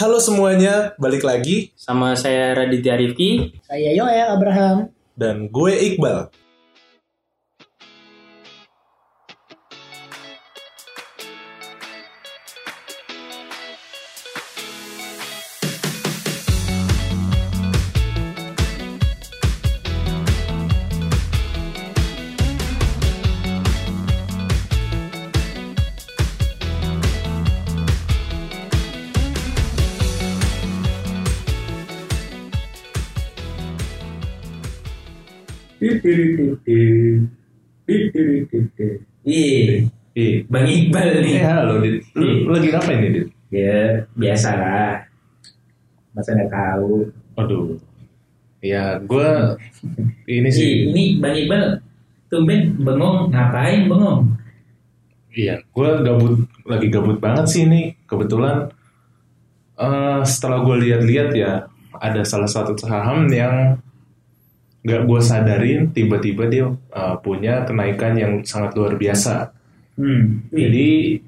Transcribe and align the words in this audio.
Halo 0.00 0.16
semuanya, 0.16 0.96
balik 0.96 1.28
lagi 1.28 1.76
Sama 1.76 2.16
saya 2.16 2.56
Raditya 2.56 2.96
Rifki. 2.96 3.60
Saya 3.68 3.92
Yoel 3.92 4.32
Abraham. 4.32 4.88
dan 5.12 5.52
gue 5.52 5.72
Iqbal. 5.76 6.32
Iya, 39.20 39.84
Bang 40.48 40.66
Iqbal 40.66 41.08
nih. 41.20 41.34
eh, 41.36 41.44
halo 41.44 41.74
Dit. 41.84 42.00
Lu 42.16 42.48
lagi 42.48 42.68
ngapain 42.72 42.98
nih 43.04 43.10
Dit? 43.12 43.26
Ya, 43.52 44.04
biasa 44.16 44.48
lah. 44.56 44.92
Masa 46.16 46.32
nggak 46.32 46.50
tahu. 46.50 47.04
Aduh. 47.36 47.76
Ya, 48.60 48.96
gue 49.00 49.28
ini 50.40 50.48
Ih, 50.48 50.52
sih. 50.52 50.70
ini 50.88 51.04
Bang 51.20 51.36
Iqbal 51.36 51.84
tumben 52.32 52.80
bengong 52.80 53.28
ngapain 53.28 53.84
bengong? 53.84 54.32
Iya, 55.30 55.62
gue 55.62 55.90
gabut, 56.02 56.42
lagi 56.66 56.86
gabut 56.88 57.20
banget 57.20 57.46
sih 57.46 57.62
ini. 57.68 57.92
Kebetulan 58.08 58.72
eh, 59.76 60.20
setelah 60.24 60.64
gue 60.64 60.76
lihat-lihat 60.80 61.28
ya, 61.36 61.68
ada 61.92 62.24
salah 62.24 62.48
satu 62.48 62.72
saham 62.80 63.28
yang 63.28 63.76
nggak 64.80 65.02
gue 65.04 65.20
sadarin 65.20 65.80
tiba-tiba 65.90 66.44
dia 66.46 66.66
eh, 66.70 67.16
punya 67.20 67.64
kenaikan 67.64 68.16
yang 68.16 68.32
sangat 68.42 68.72
luar 68.74 68.96
biasa. 68.96 69.52
Hmm. 69.94 70.48
Jadi 70.48 71.20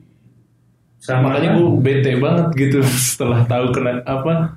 sama 0.97 1.35
makanya 1.35 1.59
gue 1.59 1.69
bete 1.79 2.13
banget 2.17 2.47
gitu 2.55 2.79
setelah 3.11 3.43
tahu 3.45 3.75
kena 3.75 4.01
apa 4.03 4.55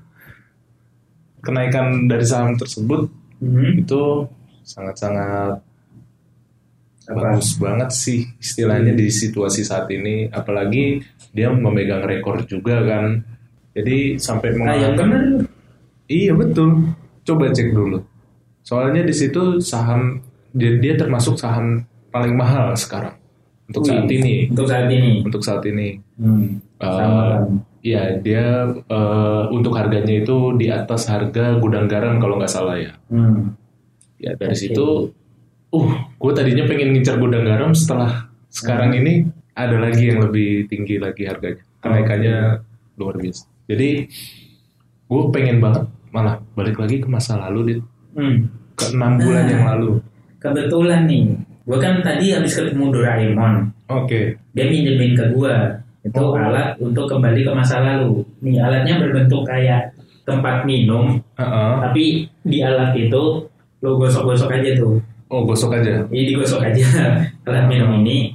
kenaikan 1.42 2.06
dari 2.06 2.26
saham 2.26 2.56
tersebut 2.56 3.10
Hmm. 3.36 3.76
itu 3.76 4.24
sangat-sangat? 4.64 5.60
Hmm. 7.06 7.14
bagus 7.14 7.60
banget 7.60 7.94
sih 7.94 8.26
istilahnya 8.40 8.96
di 8.96 9.12
situasi 9.12 9.62
saat 9.62 9.86
ini 9.92 10.26
apalagi 10.26 11.04
dia 11.30 11.52
memegang 11.52 12.02
rekor 12.02 12.42
juga 12.48 12.82
kan 12.82 13.22
jadi 13.76 14.18
sampai 14.18 14.50
Nah, 14.50 14.58
mengatakan 14.58 15.06
bener. 15.06 15.46
iya 16.08 16.34
betul 16.34 16.96
coba 17.22 17.52
cek 17.52 17.76
dulu 17.76 18.02
soalnya 18.66 19.06
di 19.06 19.14
situ 19.14 19.62
saham 19.62 20.18
dia, 20.52 20.76
dia 20.76 20.98
termasuk 20.98 21.38
saham 21.38 21.86
paling 22.10 22.34
mahal 22.34 22.74
sekarang 22.74 23.14
untuk 23.66 23.82
saat 23.84 24.06
Wih, 24.06 24.18
ini 24.18 24.36
Untuk 24.50 24.66
saat 24.66 24.88
ini. 24.88 25.12
untuk 25.22 25.42
saat 25.42 25.64
ini 25.64 26.02
Hmm. 26.16 26.58
Kan. 26.76 27.60
Iya, 27.82 28.18
dia 28.18 28.46
eh, 28.72 29.44
untuk 29.52 29.76
harganya 29.76 30.10
itu 30.16 30.56
di 30.56 30.68
atas 30.68 31.06
harga 31.06 31.56
gudang 31.58 31.86
garam 31.86 32.18
kalau 32.18 32.36
nggak 32.36 32.50
salah 32.50 32.76
ya. 32.76 32.98
Hmm. 33.08 33.54
Ya 34.18 34.34
dari 34.34 34.56
Oke. 34.56 34.62
situ, 34.64 34.88
uh, 35.70 35.90
gue 36.16 36.32
tadinya 36.34 36.66
pengen 36.66 36.96
ngincar 36.96 37.20
gudang 37.20 37.44
garam 37.44 37.76
setelah 37.76 38.26
sekarang 38.48 38.90
Hmm. 38.90 39.00
ini 39.00 39.14
ada 39.54 39.78
lagi 39.78 40.08
yang 40.08 40.24
lebih 40.24 40.66
tinggi 40.66 40.98
lagi 40.98 41.28
harganya. 41.28 41.62
Kenaikannya 41.78 42.38
luar 42.96 43.16
biasa. 43.18 43.44
Jadi 43.68 43.90
gue 45.06 45.22
pengen 45.30 45.60
banget 45.60 45.84
malah 46.10 46.40
balik 46.56 46.80
lagi 46.80 47.04
ke 47.04 47.08
masa 47.08 47.36
lalu, 47.38 47.60
Dit. 47.68 47.80
Hmm. 48.16 48.48
ke 48.76 48.92
enam 48.92 49.16
bulan 49.16 49.44
Ah. 49.44 49.52
yang 49.52 49.64
lalu. 49.70 49.92
Kebetulan 50.38 51.02
nih, 51.04 51.24
gue 51.64 51.78
kan 51.78 52.00
tadi 52.00 52.32
habis 52.32 52.54
ketemu 52.54 52.92
Doraemon. 52.92 53.54
Oke, 53.88 54.36
dia 54.52 54.66
minjemin 54.66 55.14
ke 55.14 55.32
gua 55.32 55.80
itu 56.02 56.22
Oh. 56.22 56.38
alat 56.38 56.78
untuk 56.78 57.06
kembali 57.06 57.42
ke 57.42 57.52
masa 57.52 57.82
lalu 57.82 58.22
nih 58.40 58.62
alatnya 58.62 59.02
berbentuk 59.02 59.42
kayak 59.42 59.90
tempat 60.22 60.62
minum 60.62 61.18
Heeh. 61.34 61.72
tapi 61.82 62.06
di 62.42 62.62
alat 62.62 62.94
itu 62.94 63.42
lo 63.82 63.90
gosok-gosok 63.98 64.54
aja 64.54 64.78
tuh 64.78 65.02
oh 65.28 65.42
gosok 65.44 65.74
aja. 65.74 66.06
ini 66.08 66.30
digosok 66.30 66.62
aja 66.62 66.86
alat 67.50 67.66
minum 67.66 68.06
ini 68.06 68.30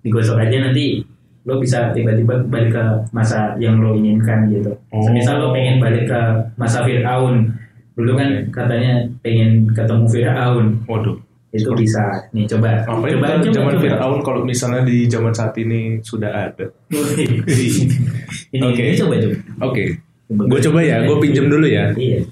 digosok 0.00 0.34
aja 0.36 0.66
nanti 0.66 0.98
lo 1.42 1.62
bisa 1.62 1.94
tiba-tiba 1.94 2.42
balik 2.46 2.74
ke 2.74 2.84
masa 3.10 3.54
yang 3.56 3.78
lo 3.78 3.94
inginkan 3.94 4.50
gitu 4.50 4.74
Oh. 4.90 5.06
misal 5.10 5.38
lo 5.38 5.54
pengen 5.54 5.78
balik 5.78 6.10
ke 6.10 6.20
masa 6.56 6.82
Fir'aun 6.82 7.46
dulu 7.92 8.12
kan 8.16 8.30
katanya 8.48 9.04
pengen 9.20 9.68
ketemu 9.76 10.04
Fir'aun 10.08 10.66
Waduh. 10.88 11.16
itu 11.52 11.68
bisa 11.76 12.00
nih 12.32 12.48
coba 12.48 12.80
Apa 12.88 13.04
coba 13.12 13.26
itu 13.36 13.52
coba, 13.52 13.76
zaman. 13.76 13.80
Fir'aun 13.84 14.18
kalau 14.24 14.40
misalnya 14.48 14.82
di 14.88 15.04
zaman 15.04 15.32
saat 15.36 15.52
ini 15.60 16.00
sudah 16.00 16.48
ada? 16.48 16.66
ini, 18.56 18.60
Oke. 18.64 18.80
ini 18.80 18.96
coba 18.96 19.14
coba 19.20 19.36
Oke, 19.68 19.84
gue 20.32 20.60
coba 20.64 20.80
ya, 20.80 21.04
gue 21.04 21.16
pinjem 21.20 21.46
dulu 21.52 21.68
ya. 21.68 21.92
Iya. 21.92 22.24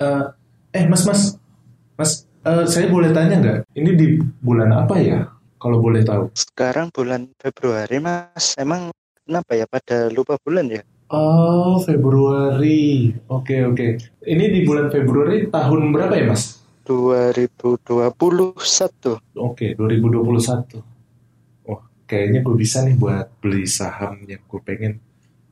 Eh, 0.00 0.24
eh 0.72 0.84
mas 0.88 1.04
mas, 1.04 2.12
eh, 2.60 2.68
saya 2.68 2.86
boleh 2.92 3.10
tanya 3.16 3.40
nggak? 3.40 3.58
Ini 3.72 3.90
di 3.96 4.06
bulan 4.40 4.70
apa 4.76 5.00
ya? 5.00 5.24
Kalau 5.60 5.80
boleh 5.80 6.04
tahu. 6.04 6.32
Sekarang 6.32 6.88
bulan 6.88 7.28
Februari 7.36 8.00
mas, 8.00 8.56
emang 8.56 8.92
kenapa 9.24 9.52
ya 9.56 9.68
pada 9.68 10.08
lupa 10.08 10.40
bulan 10.40 10.72
ya? 10.72 10.82
Oh 11.10 11.82
Februari, 11.82 13.10
oke 13.26 13.56
oke. 13.74 13.86
Ini 14.24 14.44
di 14.46 14.60
bulan 14.62 14.88
Februari 14.88 15.50
tahun 15.50 15.90
berapa 15.90 16.14
ya 16.16 16.24
mas? 16.30 16.62
2021. 16.86 18.14
Oke 19.36 19.74
2021. 19.74 20.80
Wah 21.66 21.82
kayaknya 22.06 22.40
gue 22.46 22.56
bisa 22.56 22.86
nih 22.86 22.94
buat 22.94 23.26
beli 23.42 23.66
saham 23.66 24.22
yang 24.24 24.40
gue 24.46 24.60
pengen. 24.62 25.02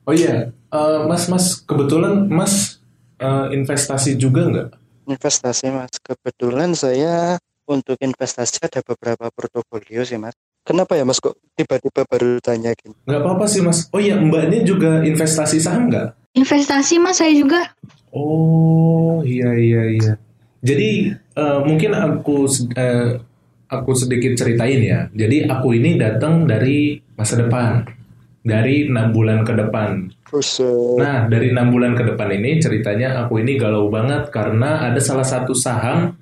Oh 0.07 0.15
iya, 0.15 0.49
eh, 0.49 0.99
mas 1.05 1.27
mas 1.27 1.59
kebetulan 1.61 2.25
mas 2.31 2.79
eh, 3.19 3.47
investasi 3.53 4.15
juga 4.15 4.47
nggak? 4.47 4.78
Investasi 5.09 5.73
mas, 5.73 5.97
kebetulan 6.05 6.77
saya 6.77 7.41
untuk 7.65 7.97
investasi 7.97 8.61
ada 8.61 8.85
beberapa 8.85 9.33
portofolio 9.33 10.05
sih 10.05 10.21
mas. 10.21 10.37
Kenapa 10.61 10.93
ya 10.93 11.01
mas 11.01 11.17
kok 11.17 11.33
tiba-tiba 11.57 12.05
baru 12.05 12.37
tanya 12.37 12.77
gini? 12.77 12.93
Nggak 13.09 13.21
apa-apa 13.25 13.49
sih 13.49 13.65
mas. 13.65 13.89
Oh 13.89 13.97
iya 13.97 14.21
mbaknya 14.21 14.61
juga 14.61 15.01
investasi 15.01 15.57
saham 15.57 15.89
nggak? 15.89 16.13
Investasi 16.37 17.01
mas 17.01 17.17
saya 17.17 17.33
juga. 17.33 17.73
Oh 18.13 19.25
iya 19.25 19.49
iya 19.57 19.81
iya. 19.97 20.13
Jadi 20.61 21.09
eh, 21.17 21.59
mungkin 21.65 21.97
aku 21.97 22.45
eh, 22.77 23.17
aku 23.65 23.91
sedikit 23.97 24.37
ceritain 24.37 24.81
ya. 24.85 24.99
Jadi 25.09 25.49
aku 25.49 25.73
ini 25.73 25.97
datang 25.97 26.45
dari 26.45 27.01
masa 27.17 27.41
depan, 27.41 27.81
dari 28.45 28.85
enam 28.85 29.09
bulan 29.09 29.41
ke 29.41 29.57
depan. 29.57 30.13
Nah 31.01 31.25
dari 31.25 31.49
enam 31.49 31.73
bulan 31.73 31.97
ke 31.97 32.05
depan 32.05 32.29
ini 32.37 32.61
ceritanya 32.61 33.25
aku 33.25 33.41
ini 33.41 33.57
galau 33.57 33.89
banget 33.89 34.29
karena 34.29 34.85
ada 34.85 35.01
salah 35.01 35.25
satu 35.25 35.57
saham 35.57 36.13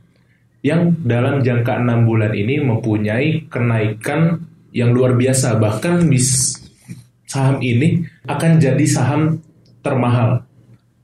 yang 0.63 0.95
dalam 1.03 1.43
jangka 1.43 1.79
enam 1.83 2.07
bulan 2.07 2.31
ini 2.33 2.63
mempunyai 2.63 3.45
kenaikan 3.51 4.47
yang 4.71 4.95
luar 4.95 5.15
biasa. 5.19 5.59
Bahkan 5.59 6.07
bis 6.07 6.57
saham 7.27 7.59
ini 7.59 8.07
akan 8.25 8.51
jadi 8.57 8.85
saham 8.87 9.43
termahal, 9.83 10.43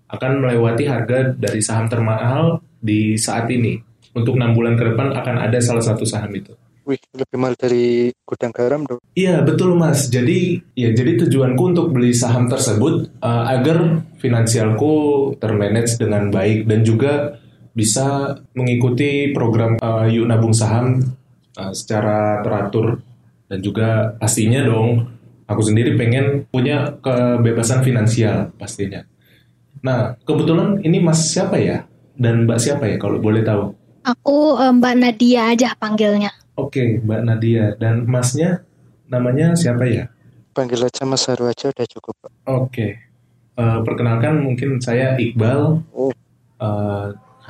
akan 0.07 0.31
melewati 0.39 0.87
harga 0.87 1.35
dari 1.35 1.59
saham 1.59 1.91
termahal 1.91 2.63
di 2.79 3.19
saat 3.19 3.51
ini. 3.51 3.79
Untuk 4.13 4.37
enam 4.37 4.53
bulan 4.53 4.77
ke 4.77 4.93
depan 4.93 5.09
akan 5.09 5.35
ada 5.41 5.57
salah 5.57 5.81
satu 5.81 6.05
saham 6.05 6.29
itu. 6.37 6.53
Wih 6.83 6.99
lebih 7.15 7.37
mahal 7.39 7.55
dari 7.55 8.11
gudang 8.27 8.51
garam 8.51 8.83
dong. 8.83 8.99
Iya 9.15 9.43
betul 9.43 9.75
mas. 9.75 10.07
Jadi 10.11 10.59
ya 10.75 10.91
jadi 10.91 11.25
tujuanku 11.25 11.63
untuk 11.75 11.91
beli 11.95 12.11
saham 12.11 12.51
tersebut 12.51 13.09
uh, 13.23 13.49
agar 13.51 14.03
finansialku 14.19 14.93
termanage 15.39 15.95
dengan 15.97 16.29
baik 16.29 16.67
dan 16.67 16.83
juga 16.83 17.39
bisa 17.73 18.37
mengikuti 18.53 19.33
program 19.33 19.79
uh, 19.81 20.05
yuk 20.05 20.29
nabung 20.29 20.53
saham 20.53 21.01
uh, 21.57 21.73
secara 21.73 22.45
teratur 22.45 23.01
dan 23.49 23.59
juga 23.63 24.13
pastinya 24.21 24.61
dong 24.61 25.09
aku 25.49 25.61
sendiri 25.65 25.97
pengen 25.97 26.45
punya 26.53 26.99
kebebasan 27.01 27.81
finansial 27.81 28.53
pastinya. 28.59 29.01
Nah 29.81 30.15
kebetulan 30.21 30.79
ini 30.85 31.01
mas 31.01 31.33
siapa 31.33 31.57
ya 31.57 31.87
dan 32.15 32.45
mbak 32.45 32.61
siapa 32.61 32.85
ya 32.87 33.01
kalau 33.01 33.17
boleh 33.17 33.41
tahu? 33.41 33.73
Aku 34.03 34.59
Mbak 34.59 34.95
Nadia 34.99 35.55
aja 35.55 35.79
panggilnya. 35.79 36.42
Oke 36.53 37.01
mbak 37.01 37.21
Nadia 37.25 37.73
dan 37.77 38.05
masnya 38.05 38.61
namanya 39.09 39.57
siapa 39.57 39.85
ya? 39.89 40.05
Panggil 40.53 40.85
aja 40.85 41.01
Mas 41.09 41.25
Haru 41.25 41.49
aja 41.49 41.73
udah 41.73 41.87
cukup, 41.89 42.13
Pak. 42.21 42.31
Oke. 42.45 42.87
Eh, 43.53 43.79
perkenalkan 43.81 44.37
mungkin 44.37 44.77
saya 44.77 45.17
Iqbal. 45.17 45.81
Oh. 45.97 46.13
Eh, 46.61 47.07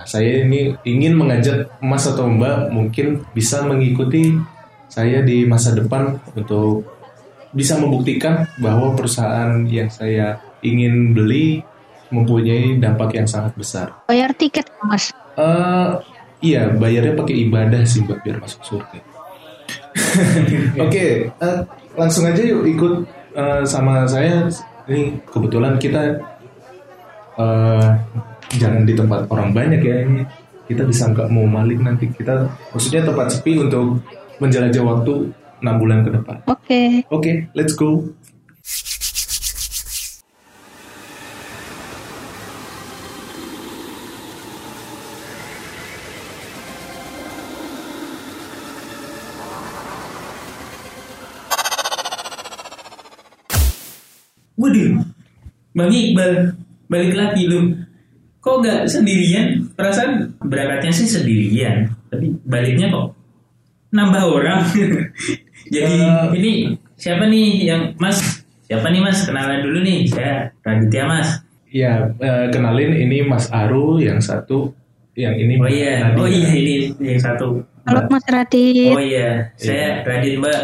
saya 0.08 0.48
ini 0.48 0.72
ingin 0.88 1.20
mengajak 1.20 1.68
Mas 1.84 2.08
atau 2.08 2.32
Mbak 2.32 2.72
mungkin 2.72 3.28
bisa 3.36 3.68
mengikuti 3.68 4.36
saya 4.88 5.20
di 5.20 5.44
masa 5.44 5.76
depan 5.76 6.16
untuk 6.32 6.88
bisa 7.52 7.76
membuktikan 7.76 8.48
bahwa 8.58 8.96
perusahaan 8.96 9.68
yang 9.68 9.92
saya 9.92 10.40
ingin 10.64 11.12
beli 11.12 11.62
mempunyai 12.08 12.80
dampak 12.80 13.20
yang 13.20 13.28
sangat 13.28 13.54
besar. 13.60 13.92
Bayar 14.08 14.32
tiket, 14.32 14.72
Mas. 14.80 15.12
Eh, 15.36 15.92
iya, 16.44 16.70
bayarnya 16.76 17.16
pakai 17.16 17.36
ibadah 17.48 17.82
sih 17.88 18.04
Mbak 18.04 18.20
biar 18.22 18.38
masuk 18.44 18.62
surga. 18.68 19.00
Oke, 20.84 21.32
eh, 21.32 21.60
langsung 21.96 22.28
aja 22.28 22.44
yuk 22.44 22.68
ikut 22.68 22.94
eh, 23.34 23.64
sama 23.64 24.04
saya. 24.06 24.52
Ini 24.84 25.24
kebetulan 25.32 25.80
kita 25.80 26.20
eh, 27.40 27.90
jangan 28.60 28.84
di 28.84 28.94
tempat 28.94 29.32
orang 29.32 29.56
banyak 29.56 29.82
ya 29.82 29.96
ini. 30.04 30.24
Kita 30.68 30.84
bisa 30.84 31.08
nggak 31.12 31.32
mau 31.32 31.48
malik 31.48 31.80
nanti 31.80 32.12
kita 32.12 32.48
maksudnya 32.72 33.04
tempat 33.08 33.32
sepi 33.32 33.64
untuk 33.64 34.00
menjelajah 34.40 34.84
waktu 34.84 35.32
6 35.64 35.80
bulan 35.80 36.04
ke 36.04 36.12
depan. 36.12 36.38
Oke. 36.52 36.82
Oke, 37.08 37.48
let's 37.56 37.72
go. 37.72 38.04
Waduh, 54.54 55.02
Bang 55.74 55.90
Iqbal, 55.90 56.54
balik 56.86 57.14
lagi 57.14 57.50
lu. 57.50 57.74
Kok 58.38 58.60
gak 58.62 58.82
sendirian? 58.86 59.72
Perasaan 59.74 60.36
berangkatnya 60.40 60.92
sih 60.92 61.08
sendirian, 61.08 61.88
tapi 62.08 62.30
baliknya 62.44 62.92
kok 62.92 63.16
nambah 63.90 64.24
orang. 64.28 64.62
Jadi 65.74 65.96
Eh. 65.96 66.28
ini 66.38 66.52
siapa 66.94 67.26
nih 67.26 67.46
yang 67.64 67.82
Mas? 67.98 68.20
Siapa 68.64 68.92
nih 68.92 69.00
Mas? 69.00 69.24
Kenalan 69.24 69.64
dulu 69.64 69.80
nih. 69.80 70.04
Saya 70.06 70.52
Raditya 70.60 71.04
Mas. 71.08 71.30
Ya, 71.74 72.12
eh, 72.14 72.46
kenalin 72.50 72.94
ini 72.94 73.26
Mas 73.26 73.50
Aru 73.50 73.98
yang 73.98 74.22
satu, 74.22 74.70
yang 75.16 75.34
ini 75.34 75.58
Oh 75.58 75.66
iya, 75.66 76.06
Nadia. 76.06 76.22
oh 76.22 76.30
iya 76.30 76.50
ini 76.52 76.74
yang 77.00 77.18
satu. 77.18 77.64
Halo. 77.84 78.06
Mas 78.08 78.26
Radit. 78.28 78.94
Oh 78.94 79.02
iya, 79.02 79.50
saya 79.56 80.04
Radit 80.04 80.38
Mbak. 80.38 80.62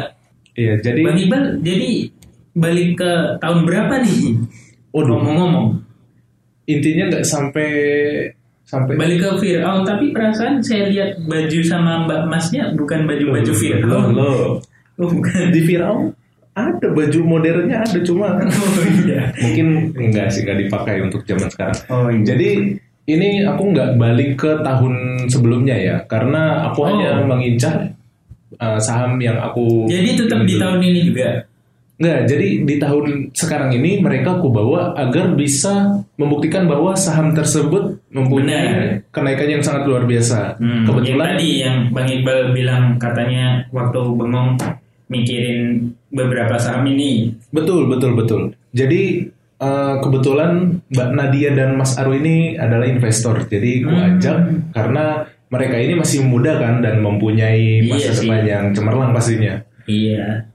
Iya, 0.54 0.74
jadi 0.84 1.02
Bang 1.02 1.18
Iqbal, 1.18 1.44
jadi 1.64 1.90
balik 2.54 2.90
ke 3.00 3.12
tahun 3.40 3.60
berapa 3.64 3.94
nih? 4.04 4.20
Waduh. 4.90 5.16
Ngomong-ngomong, 5.16 5.68
intinya 6.66 7.04
nggak 7.10 7.26
sampai 7.26 7.70
sampai 8.64 8.94
balik 8.96 9.18
ke 9.20 9.30
Fir'aun, 9.40 9.82
tapi 9.82 10.14
perasaan 10.14 10.62
saya 10.62 10.86
lihat 10.86 11.18
baju 11.26 11.60
sama 11.62 12.06
Mbak 12.06 12.22
Masnya 12.26 12.64
bukan 12.74 13.06
baju-baju 13.06 13.50
Loh, 13.50 13.58
Fir'aun. 13.58 14.10
loh. 14.14 14.42
Oh, 14.96 15.10
bukan. 15.10 15.50
di 15.50 15.62
Fir'aun 15.64 16.14
ada 16.54 16.88
baju 16.92 17.20
modernnya 17.24 17.82
ada 17.82 18.00
cuma 18.04 18.36
Oh 18.44 18.84
iya. 19.00 19.32
mungkin 19.40 19.96
enggak 19.96 20.28
sih 20.28 20.44
nggak 20.44 20.68
dipakai 20.68 21.02
untuk 21.02 21.24
zaman 21.24 21.48
sekarang. 21.48 21.78
Oh 21.88 22.10
iya. 22.12 22.22
Jadi 22.26 22.50
ini 23.08 23.42
aku 23.42 23.74
nggak 23.74 23.96
balik 23.96 24.38
ke 24.38 24.52
tahun 24.62 24.94
sebelumnya 25.26 25.74
ya 25.74 25.96
karena 26.06 26.70
aku 26.70 26.84
Oh. 26.84 26.88
hanya 26.92 27.24
mengincar 27.24 27.90
uh, 28.60 28.78
saham 28.78 29.18
yang 29.18 29.40
aku 29.40 29.88
Jadi 29.88 30.20
tetap 30.20 30.46
di 30.46 30.60
tahun 30.60 30.78
ini 30.84 31.00
juga. 31.10 31.42
Nggak, 32.00 32.20
jadi 32.26 32.48
di 32.64 32.76
tahun 32.80 33.06
sekarang 33.30 33.76
ini 33.76 34.00
mereka 34.00 34.40
aku 34.40 34.48
bawa 34.48 34.96
agar 34.96 35.36
bisa 35.36 36.00
membuktikan 36.16 36.64
bahwa 36.64 36.96
saham 36.96 37.36
tersebut 37.36 38.00
mempunyai 38.10 38.64
Benar. 38.64 39.12
kenaikan 39.12 39.50
yang 39.52 39.60
sangat 39.60 39.84
luar 39.84 40.08
biasa. 40.08 40.56
Hmm, 40.58 40.64
yang 40.64 40.86
Kebetulan 40.88 41.28
tadi 41.36 41.50
yang 41.60 41.78
Bang 41.92 42.08
Iqbal 42.08 42.56
bilang 42.56 42.84
katanya 42.96 43.68
waktu 43.70 44.00
bengong 44.16 44.56
mikirin 45.08 45.60
beberapa 46.08 46.56
saham 46.56 46.88
ini. 46.88 47.36
Betul, 47.52 47.88
betul, 47.88 48.16
betul. 48.16 48.42
Jadi 48.72 49.28
eh, 49.60 49.96
kebetulan 50.00 50.80
Mbak 50.88 51.10
Nadia 51.12 51.52
dan 51.52 51.76
Mas 51.76 52.00
Aru 52.00 52.16
ini 52.16 52.56
adalah 52.56 52.88
investor. 52.88 53.44
Jadi 53.44 53.84
aku 53.84 53.92
Hmm. 53.92 54.08
ajak 54.16 54.38
karena 54.72 55.06
mereka 55.50 55.76
ini 55.76 55.94
masih 55.94 56.24
muda 56.24 56.56
kan 56.56 56.80
dan 56.80 57.04
mempunyai 57.04 57.84
Iya 57.84 57.92
masa 57.92 58.12
sih. 58.16 58.24
depan 58.24 58.42
yang 58.46 58.66
cemerlang 58.72 59.12
pastinya. 59.12 59.60
Iya. 59.84 60.48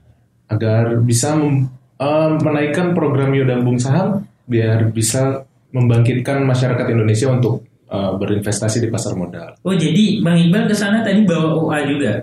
Agar 0.45 1.01
bisa 1.01 1.33
mem- 1.33 1.67
eh, 1.95 2.31
menaikkan 2.37 2.93
program 2.93 3.31
Yodambung 3.31 3.77
Saham 3.77 4.21
biar 4.45 4.89
bisa 4.89 5.41
membangkitkan 5.71 6.41
masyarakat 6.41 6.85
Indonesia 6.87 7.27
untuk 7.29 7.65
eh, 7.85 8.11
berinvestasi 8.17 8.81
di 8.81 8.89
pasar 8.89 9.13
modal. 9.13 9.57
Oh 9.61 9.71
jadi 9.71 10.19
Bang 10.19 10.37
Iqbal 10.37 10.65
ke 10.65 10.73
sana 10.73 11.01
tadi 11.01 11.21
bawa 11.21 11.53
OA 11.55 11.79
juga. 11.85 12.13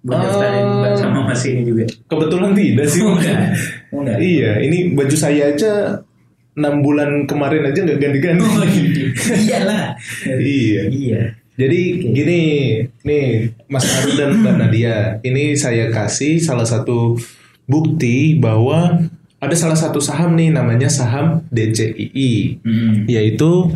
Buat 0.00 0.32
Eh. 0.32 0.96
sama 0.96 1.28
Mas 1.28 1.44
ini 1.44 1.60
juga. 1.60 1.84
Kebetulan 2.08 2.56
tidak 2.56 2.88
sih. 2.88 3.00
Oh 3.04 3.12
enggak. 3.12 3.52
Oh 3.92 4.00
enggak. 4.00 4.16
Iya, 4.16 4.50
ini 4.64 4.96
baju 4.96 5.12
saya 5.12 5.52
aja 5.52 6.00
6 6.56 6.80
bulan 6.80 7.28
kemarin 7.28 7.68
aja 7.68 7.80
nggak 7.84 8.00
ganti-ganti. 8.00 8.40
Oh 8.42 8.64
iya. 8.64 9.06
Iyalah. 9.36 9.84
Iya. 10.40 10.82
Iya. 10.88 11.20
Jadi 11.60 11.80
gini, 12.16 12.40
nih 13.04 13.24
Mas 13.68 13.84
Aru 13.84 14.16
dan 14.16 14.40
Mbak 14.40 14.54
Nadia, 14.56 14.96
ini 15.20 15.52
saya 15.52 15.92
kasih 15.92 16.40
salah 16.40 16.64
satu 16.64 17.20
bukti 17.70 18.34
bahwa 18.34 19.06
ada 19.40 19.54
salah 19.56 19.78
satu 19.78 20.02
saham 20.02 20.34
nih 20.36 20.50
namanya 20.52 20.90
saham 20.90 21.46
DCII, 21.48 22.60
Hmm. 22.60 23.06
yaitu 23.06 23.70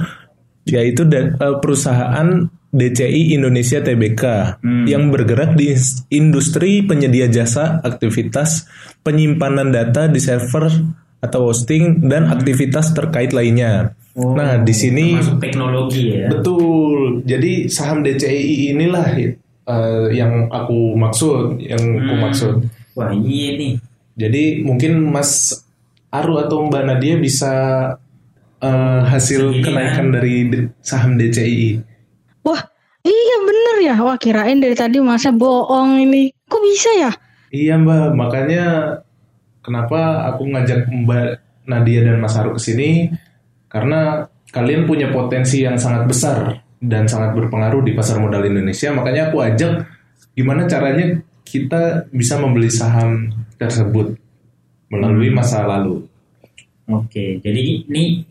yaitu 0.67 1.05
da- 1.07 1.33
eh, 1.33 1.57
perusahaan 1.63 2.51
DCI 2.69 3.39
Indonesia 3.39 3.79
Tbk 3.79 4.23
Hmm. 4.61 4.85
yang 4.85 5.15
bergerak 5.15 5.55
di 5.55 5.73
industri 6.11 6.83
penyedia 6.83 7.31
jasa 7.31 7.79
aktivitas 7.81 8.67
penyimpanan 9.01 9.71
data 9.71 10.11
di 10.11 10.19
server 10.19 10.69
atau 11.23 11.49
hosting 11.49 12.05
dan 12.05 12.29
aktivitas 12.29 12.93
terkait 12.93 13.31
lainnya. 13.31 13.95
Oh, 14.15 14.35
nah, 14.35 14.61
di 14.61 14.75
sini 14.75 15.17
teknologi 15.39 16.13
ya. 16.19 16.29
Betul. 16.29 17.23
Jadi 17.25 17.71
saham 17.71 18.03
DCI 18.03 18.75
inilah 18.75 19.07
eh, 19.17 20.07
yang 20.13 20.53
aku 20.53 20.93
maksud, 20.93 21.57
yang 21.57 21.81
aku 21.81 22.15
Hmm. 22.15 22.21
maksud. 22.21 22.55
Wah 22.95 23.11
iya 23.11 23.59
nih. 23.59 23.73
Jadi 24.15 24.63
mungkin 24.63 25.11
Mas 25.11 25.63
Aru 26.15 26.39
atau 26.39 26.71
Mbak 26.71 26.83
Nadia 26.87 27.15
bisa 27.19 27.53
eh, 28.63 29.01
hasil 29.03 29.59
Segini, 29.59 29.65
kenaikan 29.67 30.15
dari 30.15 30.35
D- 30.47 30.71
saham 30.79 31.19
DCI. 31.19 31.83
Wah, 32.47 32.63
iya 33.03 33.37
bener 33.43 33.77
ya. 33.83 33.95
Wah, 33.99 34.15
kirain 34.15 34.63
dari 34.63 34.79
tadi 34.79 35.03
masa 35.03 35.35
bohong 35.35 35.99
ini. 36.07 36.31
Kok 36.47 36.63
bisa 36.63 36.91
ya? 36.95 37.13
Iya 37.51 37.79
Mbak, 37.83 38.15
makanya 38.15 38.65
kenapa 39.63 40.31
aku 40.31 40.43
ngajak 40.55 40.87
Mbak 40.91 41.27
Nadia 41.67 42.01
dan 42.07 42.19
Mas 42.23 42.35
Aru 42.39 42.55
ke 42.55 42.61
sini 42.63 43.11
karena 43.71 44.31
kalian 44.55 44.87
punya 44.87 45.11
potensi 45.11 45.67
yang 45.67 45.75
sangat 45.81 46.07
besar 46.07 46.63
dan 46.79 47.11
sangat 47.11 47.35
berpengaruh 47.35 47.83
di 47.83 47.97
pasar 47.97 48.23
modal 48.23 48.47
Indonesia. 48.47 48.95
Makanya 48.95 49.33
aku 49.35 49.43
ajak 49.43 49.83
gimana 50.35 50.67
caranya 50.71 51.19
kita 51.45 52.09
bisa 52.11 52.41
membeli 52.41 52.73
saham 52.73 53.31
tersebut 53.55 54.17
melalui 54.91 55.31
masa 55.31 55.65
lalu. 55.65 56.05
Oke, 56.85 57.41
jadi 57.41 57.85
ini 57.89 58.25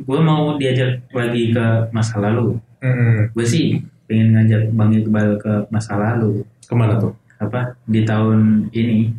gue 0.00 0.20
mau 0.20 0.56
diajak 0.56 1.04
lagi 1.12 1.52
ke 1.52 1.66
masa 1.92 2.16
lalu. 2.20 2.56
Hmm, 2.80 3.28
Gue 3.36 3.44
sih 3.44 3.76
pengen 4.08 4.32
ngajak 4.32 4.72
Bang 4.72 4.92
Iqbal 4.92 5.36
ke 5.36 5.52
masa 5.68 5.96
lalu. 5.96 6.40
ke 6.64 6.72
mana 6.72 6.96
tuh? 6.96 7.12
Apa 7.36 7.74
di 7.84 8.06
tahun 8.06 8.70
ini 8.70 9.10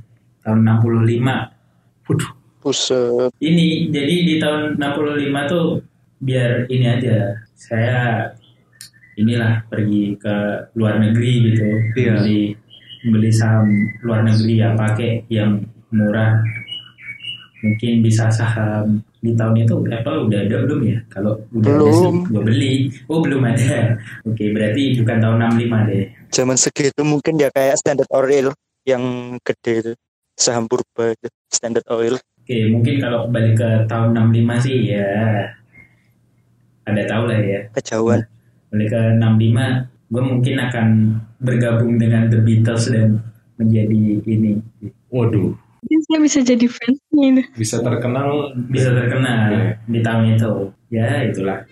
tahun 0.41 0.65
65. 0.65 2.10
Waduh, 2.10 2.31
Buset. 2.63 3.29
Ini 3.38 3.91
jadi 3.91 4.15
di 4.25 4.36
tahun 4.39 4.79
65 4.79 5.51
tuh 5.51 5.67
biar 6.21 6.65
ini 6.69 6.86
aja. 6.89 7.38
Saya 7.53 8.29
inilah 9.13 9.62
pergi 9.69 10.17
ke 10.17 10.36
luar 10.74 10.98
negeri 10.98 11.31
gitu. 11.51 11.65
Iya. 11.93 12.13
Beli 12.17 12.41
beli 13.10 13.31
saham 13.34 13.67
luar 14.05 14.22
negeri 14.22 14.62
ya 14.62 14.70
pakai 14.77 15.25
yang 15.31 15.65
murah. 15.89 16.38
Mungkin 17.62 18.01
bisa 18.01 18.25
saham 18.34 19.05
di 19.22 19.38
tahun 19.38 19.53
itu 19.62 19.77
Apple 19.86 20.25
udah 20.25 20.39
ada 20.50 20.58
belum 20.65 20.81
ya? 20.81 20.98
Kalau 21.13 21.38
udah 21.53 21.62
Belum. 21.77 22.13
gue 22.25 22.41
beli. 22.41 22.74
Oh 23.05 23.22
belum 23.22 23.46
ada. 23.46 23.93
Oke 24.29 24.50
berarti 24.50 24.98
bukan 24.98 25.17
tahun 25.22 25.38
65 25.62 25.89
deh. 25.93 26.05
Zaman 26.34 26.58
segitu 26.58 27.01
mungkin 27.05 27.38
ya 27.38 27.53
kayak 27.53 27.77
Standard 27.77 28.10
Oil 28.10 28.50
yang 28.81 29.03
gede 29.46 29.74
itu. 29.86 29.91
Saham 30.34 30.65
purba 30.65 31.13
itu. 31.13 31.29
Standard 31.53 31.86
Oil. 31.93 32.17
Oke, 32.41 32.58
mungkin 32.74 32.98
kalau 32.98 33.29
balik 33.29 33.62
ke 33.62 33.70
tahun 33.86 34.17
65 34.34 34.65
sih 34.65 34.98
ya 34.98 35.05
ada 36.89 37.01
tahu 37.05 37.29
lah 37.29 37.38
ya. 37.38 37.62
Kejauhan. 37.77 38.25
Balik 38.74 38.89
ke 38.89 39.01
65, 39.22 39.86
gue 40.12 40.24
mungkin 40.24 40.60
akan 40.60 40.88
bergabung 41.39 41.96
dengan 41.96 42.27
The 42.27 42.44
Beatles 42.44 42.91
dan 42.91 43.24
menjadi 43.56 44.20
ini. 44.27 44.60
waduh. 45.08 45.56
Mungkin 45.82 46.00
saya 46.06 46.20
bisa 46.22 46.39
jadi 46.46 46.65
fansnya 46.70 47.24
ini. 47.25 47.44
bisa 47.58 47.82
terkenal 47.82 48.53
bisa 48.70 48.94
terkenal 48.94 49.50
Oke. 49.50 49.82
di 49.89 50.00
tahun 50.06 50.38
itu 50.38 50.51
ya 50.94 51.25
itulah 51.25 51.65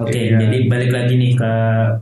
Oke, 0.00 0.16
Iya. 0.16 0.38
jadi 0.40 0.58
balik 0.66 0.90
lagi 0.90 1.14
nih 1.14 1.32
ke 1.36 1.52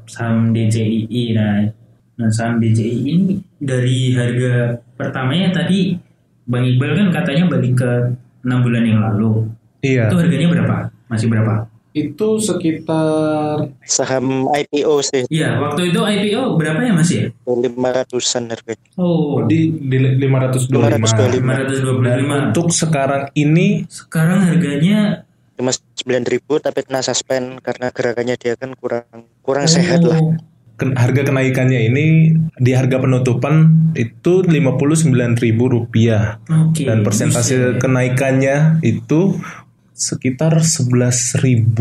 saham 0.06 0.50
DJII. 0.50 1.22
Nah, 1.34 1.66
nah 2.14 2.28
saham 2.30 2.58
DJII 2.58 3.00
ini 3.04 3.34
dari 3.58 4.14
harga 4.14 4.78
pertamanya 4.94 5.50
tadi 5.52 5.98
Bang 6.44 6.64
Iqbal 6.64 6.96
kan 6.96 7.08
katanya 7.12 7.44
balik 7.46 7.74
ke 7.76 7.90
enam 8.40 8.58
bulan 8.62 8.82
yang 8.82 9.00
lalu. 9.02 9.50
iya 9.78 10.06
Itu 10.08 10.16
harganya 10.16 10.48
berapa? 10.48 10.76
Masih 11.06 11.28
berapa? 11.28 11.66
itu 11.96 12.28
sekitar 12.38 13.64
Saham 13.82 14.46
IPO 14.46 14.94
sih 15.02 15.24
Iya, 15.26 15.58
waktu 15.58 15.90
itu 15.90 15.98
IPO 15.98 16.54
berapa 16.54 16.78
ya 16.78 16.92
Mas 16.94 17.10
ya? 17.10 17.26
lima 17.48 17.90
ratusan 17.90 18.46
harganya. 18.46 18.86
Oh, 18.94 19.42
di, 19.42 19.72
di 19.74 19.96
525 20.20 20.68
525. 20.68 21.42
525. 21.42 22.06
dan 22.06 22.18
untuk 22.44 22.66
sekarang 22.70 23.22
ini 23.34 23.82
Sekarang 23.90 24.46
harganya 24.46 25.26
Cuma 25.58 25.74
sembilan 25.74 26.24
ribu 26.24 26.56
tapi 26.56 26.80
kena 26.80 27.02
suspend 27.02 27.58
karena 27.58 27.90
gerakannya 27.90 28.38
dia 28.38 28.54
kan 28.54 28.72
kurang 28.72 29.10
kurang 29.42 29.66
sehat 29.66 30.00
lah. 30.00 30.38
Harga 30.78 31.26
kenaikannya 31.26 31.90
ini 31.90 32.06
di 32.54 32.70
harga 32.70 33.02
penutupan 33.02 33.66
itu 33.92 34.46
59.000 34.46 34.78
rupiah 35.58 36.38
Oke. 36.46 36.86
dan 36.86 37.02
persentase 37.02 37.74
Buset. 37.74 37.82
kenaikannya 37.82 38.56
itu 38.80 39.34
sekitar 39.90 40.62
11.000 40.62 41.74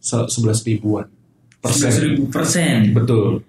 Se- 0.00 0.32
11 0.32 0.64
ribuan 0.64 1.12
persen 1.60 1.92
11.000 2.24 2.32
persen. 2.32 2.96
betul 2.96 3.44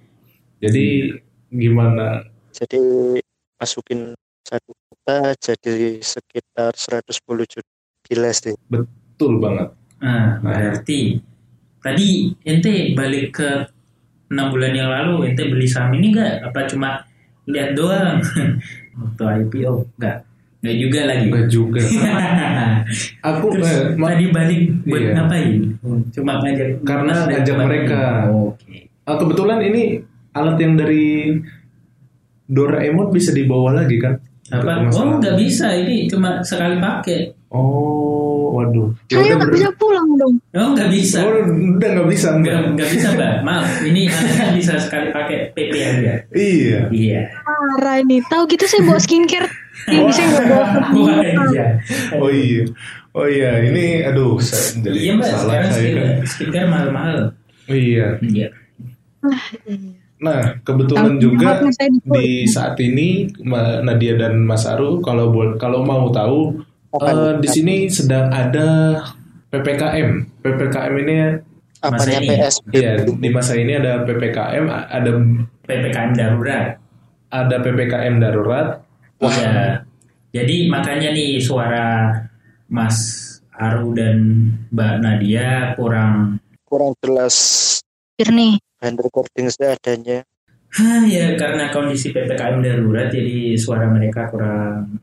jadi 0.60 1.16
gimana 1.48 2.28
Jadi 2.52 3.24
masukin 3.56 4.12
satu 4.44 4.76
juta 4.76 5.32
jadi 5.40 6.04
sekitar 6.04 6.76
110 6.76 7.08
juta 7.48 7.72
gila 8.04 8.36
sih. 8.36 8.52
betul 8.68 8.92
banget 9.38 9.70
Nah, 10.02 10.42
berarti 10.42 11.22
tadi 11.78 12.34
ente 12.42 12.98
balik 12.98 13.38
ke 13.38 13.50
enam 14.28 14.50
bulan 14.50 14.74
yang 14.74 14.90
lalu 14.90 15.30
ente 15.30 15.46
beli 15.46 15.66
saham 15.66 15.94
ini 15.94 16.10
enggak? 16.10 16.42
Apa 16.42 16.66
cuma 16.66 17.06
lihat 17.46 17.78
doang? 17.78 18.18
Waktu 18.98 19.24
IPO 19.46 19.86
enggak? 19.98 20.26
Enggak 20.62 20.78
juga 20.78 21.00
lagi. 21.06 21.26
enggak 21.30 21.48
juga 21.48 21.82
aku 23.30 23.46
Terus 23.54 23.70
eh, 23.70 23.82
tadi 23.94 24.26
balik 24.30 24.62
buat 24.86 25.02
Iya. 25.02 25.12
ngapain? 25.14 25.52
Cuma 26.10 26.32
ngajak 26.40 26.68
Karena 26.82 27.14
ngajak 27.30 27.58
mereka. 27.62 28.02
Oke. 28.30 28.78
ah, 29.06 29.16
kebetulan 29.18 29.60
ini 29.62 29.84
alat 30.34 30.58
yang 30.58 30.74
dari 30.74 31.38
Doraemon 32.48 33.10
bisa 33.10 33.32
dibawa 33.32 33.78
lagi 33.78 33.96
kan 33.96 34.18
Apa? 34.50 34.90
Oh, 34.92 35.18
nggak 35.18 35.38
bisa. 35.38 35.72
Ini 35.72 36.10
cuma 36.10 36.42
sekali 36.42 36.76
pakai. 36.78 37.32
oh 37.50 37.91
waduh 38.72 38.88
Ya 39.06 39.12
Saya 39.12 39.20
udah 39.22 39.36
nggak 39.36 39.44
ber- 39.44 39.54
bisa 39.54 39.70
pulang 39.76 40.08
dong. 40.14 40.36
Oh, 40.54 40.70
nggak 40.72 40.90
bisa. 40.90 41.18
Oh, 41.22 41.32
udah 41.76 41.90
nggak 41.92 42.08
bisa 42.08 42.28
Nggak, 42.34 42.90
bisa, 42.90 43.08
Mbak. 43.12 43.34
Maaf, 43.42 43.68
ini 43.84 44.02
alatnya 44.08 44.48
bisa 44.54 44.74
sekali 44.78 45.08
pakai 45.10 45.38
PP 45.52 45.72
aja. 45.76 46.14
Iya. 46.32 46.80
Iya. 46.90 47.22
Parah 47.38 47.96
ini. 47.98 48.24
Tahu 48.24 48.48
gitu 48.48 48.64
saya 48.64 48.82
bawa 48.82 48.98
skincare. 48.98 49.48
Yang 49.86 50.04
bisa 50.08 50.22
nggak 50.24 50.46
bawa. 50.48 50.66
Iya. 51.52 51.66
Oh 52.16 52.30
iya. 52.30 52.64
Oh 53.12 53.28
iya, 53.28 53.60
ini 53.62 54.02
aduh 54.02 54.40
saya 54.40 54.80
jadi 54.82 54.96
Iya, 54.98 55.12
Mbak. 55.14 55.28
salah 55.28 55.42
Sekarang 55.44 55.70
saya. 55.70 55.76
skincare, 55.78 56.14
skincare 56.26 56.68
mahal-mahal. 56.68 57.18
Oh 57.66 57.76
iya. 57.76 58.08
Iya. 58.22 58.48
Nah, 60.18 60.40
kebetulan 60.62 61.18
Tahu 61.18 61.20
juga 61.20 61.66
di- 62.14 62.46
saat 62.46 62.78
ini 62.78 63.26
Ma- 63.42 63.82
Nadia 63.82 64.14
dan 64.16 64.38
Mas 64.40 64.64
Aru 64.64 65.02
kalau 65.02 65.28
kalau 65.58 65.82
mau 65.82 66.08
tahu 66.10 66.62
Apa 66.92 67.08
eh, 67.08 67.16
nih? 67.16 67.34
di 67.40 67.48
sini 67.48 67.76
sedang 67.88 68.28
ada 68.28 69.00
PPKM. 69.52 70.10
PPKM 70.44 70.94
ini 71.00 71.14
ini? 71.82 72.28
PSBB? 72.30 72.74
ya 72.78 72.92
di 73.04 73.30
masa 73.32 73.54
ini 73.58 73.74
ada 73.74 74.04
PPKM, 74.06 74.66
ada 74.70 75.12
PPKM 75.66 76.12
darurat. 76.14 76.78
ada 77.32 77.64
PPKM 77.64 78.20
darurat. 78.20 78.84
Iya. 79.24 79.88
Jadi 80.36 80.68
makanya 80.68 81.16
nih 81.16 81.40
suara 81.40 82.12
Mas 82.68 83.00
Aru 83.56 83.96
dan 83.96 84.52
Mbak 84.68 84.96
Nadia 85.00 85.72
kurang 85.80 86.44
kurang 86.68 86.92
jelas 87.00 87.36
nih. 88.20 88.60
bahan 88.80 88.96
recording 89.00 89.48
seadanya. 89.48 90.28
Hah, 90.72 91.04
ya 91.04 91.36
karena 91.36 91.72
kondisi 91.72 92.16
PPKM 92.16 92.64
darurat 92.64 93.12
jadi 93.12 93.60
suara 93.60 93.92
mereka 93.92 94.32
kurang 94.32 95.01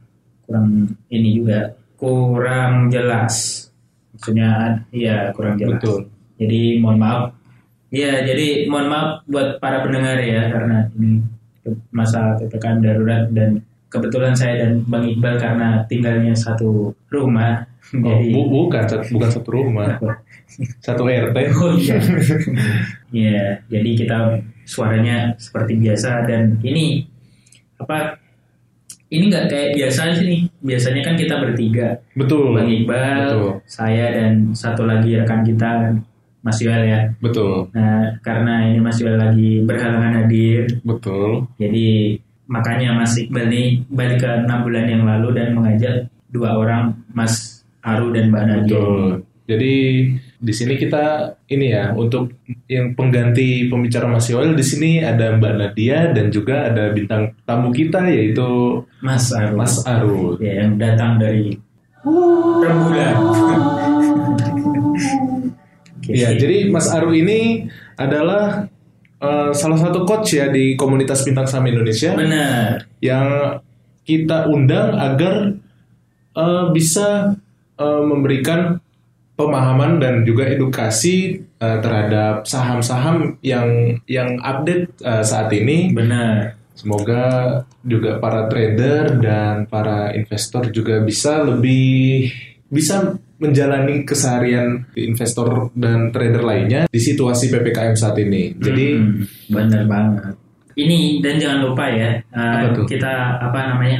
kurang 0.48 0.68
ini 1.06 1.36
juga 1.36 1.76
kurang 1.94 2.88
jelas. 2.88 3.68
Maksudnya 4.16 4.80
ya 4.90 5.28
kurang 5.30 5.60
jelas. 5.60 5.76
Betul. 5.78 6.08
Jadi 6.40 6.80
mohon 6.80 6.96
maaf. 6.96 7.36
Ya, 7.88 8.24
jadi 8.24 8.64
mohon 8.64 8.88
maaf 8.88 9.08
buat 9.24 9.60
para 9.60 9.84
pendengar 9.84 10.16
ya 10.18 10.48
karena 10.48 10.88
ini 10.96 11.20
masa 11.92 12.32
PPKM 12.40 12.80
darurat 12.80 13.28
dan 13.28 13.60
kebetulan 13.88 14.32
saya 14.32 14.64
dan 14.64 14.84
Bang 14.84 15.04
Iqbal 15.04 15.36
karena 15.36 15.84
tinggalnya 15.84 16.32
satu 16.32 16.96
rumah. 17.08 17.68
Oh, 17.88 18.04
jadi 18.04 18.32
bu- 18.32 18.48
bukan 18.68 18.84
satu- 18.84 19.12
bukan 19.12 19.30
satu 19.32 19.48
rumah, 19.48 19.96
satu 20.86 21.08
RT. 21.08 21.36
Oh 21.56 21.72
iya. 21.72 21.96
Iya, 23.08 23.64
jadi 23.68 23.90
kita 23.96 24.16
suaranya 24.64 25.32
seperti 25.40 25.80
biasa 25.80 26.28
dan 26.28 26.60
ini 26.60 27.08
apa? 27.80 28.20
Ini 29.08 29.24
nggak 29.32 29.46
kayak 29.48 29.70
biasa 29.72 30.00
sih 30.20 30.26
nih. 30.28 30.40
Biasanya 30.60 31.00
kan 31.00 31.14
kita 31.16 31.34
bertiga, 31.40 31.96
Betul. 32.12 32.52
Bang 32.52 32.68
Iqbal, 32.68 33.24
Betul. 33.32 33.52
saya 33.64 34.06
dan 34.12 34.52
satu 34.52 34.84
lagi 34.84 35.16
rekan 35.16 35.40
kita, 35.40 35.96
Mas 36.44 36.60
Yuel 36.60 36.84
ya. 36.84 37.00
Betul. 37.16 37.72
Nah, 37.72 38.20
karena 38.20 38.68
ini 38.68 38.78
Mas 38.84 39.00
Yuel 39.00 39.16
lagi 39.16 39.64
berhalangan 39.64 40.24
hadir, 40.24 40.68
Betul. 40.84 41.48
jadi 41.56 42.20
makanya 42.48 42.96
Mas 42.96 43.16
Iqbal 43.16 43.48
nih 43.48 43.66
balik 43.88 44.24
ke 44.24 44.30
enam 44.44 44.60
bulan 44.64 44.84
yang 44.88 45.02
lalu 45.08 45.28
dan 45.36 45.56
mengajak 45.56 46.08
dua 46.28 46.60
orang 46.60 46.92
Mas 47.12 47.64
Aru 47.80 48.12
dan 48.12 48.28
Mbak 48.28 48.44
Nadia. 48.44 48.76
Betul. 48.76 49.24
Jadi 49.48 49.74
di 50.38 50.52
sini 50.52 50.76
kita 50.76 51.32
ini 51.48 51.72
ya 51.72 51.96
untuk 51.96 52.36
yang 52.68 52.92
pengganti 52.92 53.72
pembicara 53.72 54.04
Mas 54.04 54.28
Yoel 54.28 54.52
di 54.52 54.60
sini 54.60 55.00
ada 55.00 55.32
Mbak 55.40 55.54
Nadia 55.56 56.12
dan 56.12 56.28
juga 56.28 56.68
ada 56.68 56.92
bintang 56.92 57.32
tamu 57.48 57.72
kita 57.72 58.04
yaitu 58.12 58.84
Mas 59.00 59.32
Aru. 59.32 59.56
Mas 59.56 59.74
Aru. 59.88 60.36
ya, 60.36 60.62
yang 60.62 60.76
datang 60.76 61.16
dari 61.16 61.56
rembulan. 62.62 63.16
Oke. 63.16 63.56
Ya, 66.08 66.32
jadi 66.32 66.72
Mas 66.72 66.88
Aru 66.88 67.12
ini 67.12 67.68
adalah 68.00 68.64
eh, 69.20 69.52
salah 69.52 69.76
satu 69.76 70.08
coach 70.08 70.40
ya 70.40 70.48
di 70.48 70.72
komunitas 70.72 71.20
bintang 71.20 71.44
saham 71.44 71.68
Indonesia 71.68 72.16
benar. 72.16 72.88
yang 73.04 73.60
kita 74.08 74.48
undang 74.48 74.96
agar 74.96 75.52
eh, 76.32 76.64
bisa 76.72 77.36
eh, 77.76 78.02
memberikan 78.08 78.80
pemahaman 79.38 80.02
dan 80.02 80.26
juga 80.26 80.50
edukasi 80.50 81.38
eh, 81.38 81.78
terhadap 81.78 82.42
saham-saham 82.42 83.38
yang 83.40 83.94
yang 84.10 84.34
update 84.42 84.98
eh, 84.98 85.22
saat 85.22 85.54
ini. 85.54 85.94
Benar. 85.94 86.58
Semoga 86.74 87.22
juga 87.82 88.18
para 88.18 88.46
trader 88.46 89.18
dan 89.18 89.66
para 89.66 90.14
investor 90.14 90.70
juga 90.70 91.02
bisa 91.02 91.42
lebih 91.42 92.30
bisa 92.70 93.18
menjalani 93.38 94.02
keseharian 94.02 94.86
investor 94.94 95.70
dan 95.74 96.10
trader 96.10 96.42
lainnya 96.42 96.82
di 96.90 96.98
situasi 96.98 97.50
PPKM 97.50 97.94
saat 97.94 98.18
ini. 98.18 98.54
Jadi 98.58 98.86
Hmm, 98.94 99.22
benar 99.50 99.82
banget. 99.86 100.34
Ini 100.78 101.18
dan 101.18 101.34
jangan 101.42 101.58
lupa 101.66 101.90
ya, 101.90 102.22
uh, 102.30 102.54
Apa 102.62 102.66
tuh? 102.70 102.86
kita 102.86 103.42
apa 103.42 103.74
namanya 103.74 103.98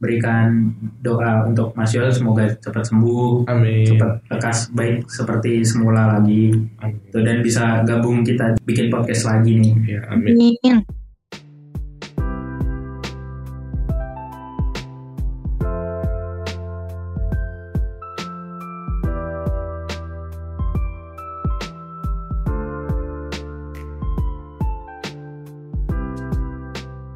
berikan 0.00 0.72
doa 1.04 1.44
untuk 1.44 1.76
Mas 1.76 1.92
Yoel 1.92 2.08
semoga 2.08 2.48
cepat 2.56 2.88
sembuh, 2.88 3.44
amin. 3.52 3.84
cepat 3.84 4.12
lekas 4.32 4.72
baik 4.72 5.04
seperti 5.06 5.60
semula 5.60 6.16
lagi, 6.16 6.56
Amin. 6.80 7.12
Tuh, 7.12 7.20
dan 7.20 7.44
bisa 7.44 7.84
gabung 7.84 8.24
kita 8.24 8.56
bikin 8.64 8.88
podcast 8.88 9.28
lagi 9.28 9.60
nih. 9.60 10.00
Ya, 10.00 10.00
amin. 10.08 10.32
Amin. 10.34 10.80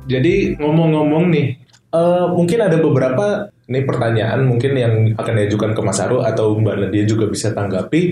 Jadi 0.04 0.52
ngomong-ngomong 0.60 1.32
nih, 1.32 1.63
eh, 1.94 2.26
mungkin 2.34 2.58
ada 2.58 2.76
beberapa 2.82 3.54
ini 3.64 3.80
pertanyaan 3.86 4.44
mungkin 4.44 4.72
yang 4.76 4.94
akan 5.16 5.34
diajukan 5.40 5.72
ke 5.72 5.80
Mas 5.80 6.02
Aru 6.02 6.20
atau 6.20 6.58
Mbak 6.60 6.76
Nadia 6.84 7.04
juga 7.08 7.30
bisa 7.30 7.54
tanggapi. 7.54 8.02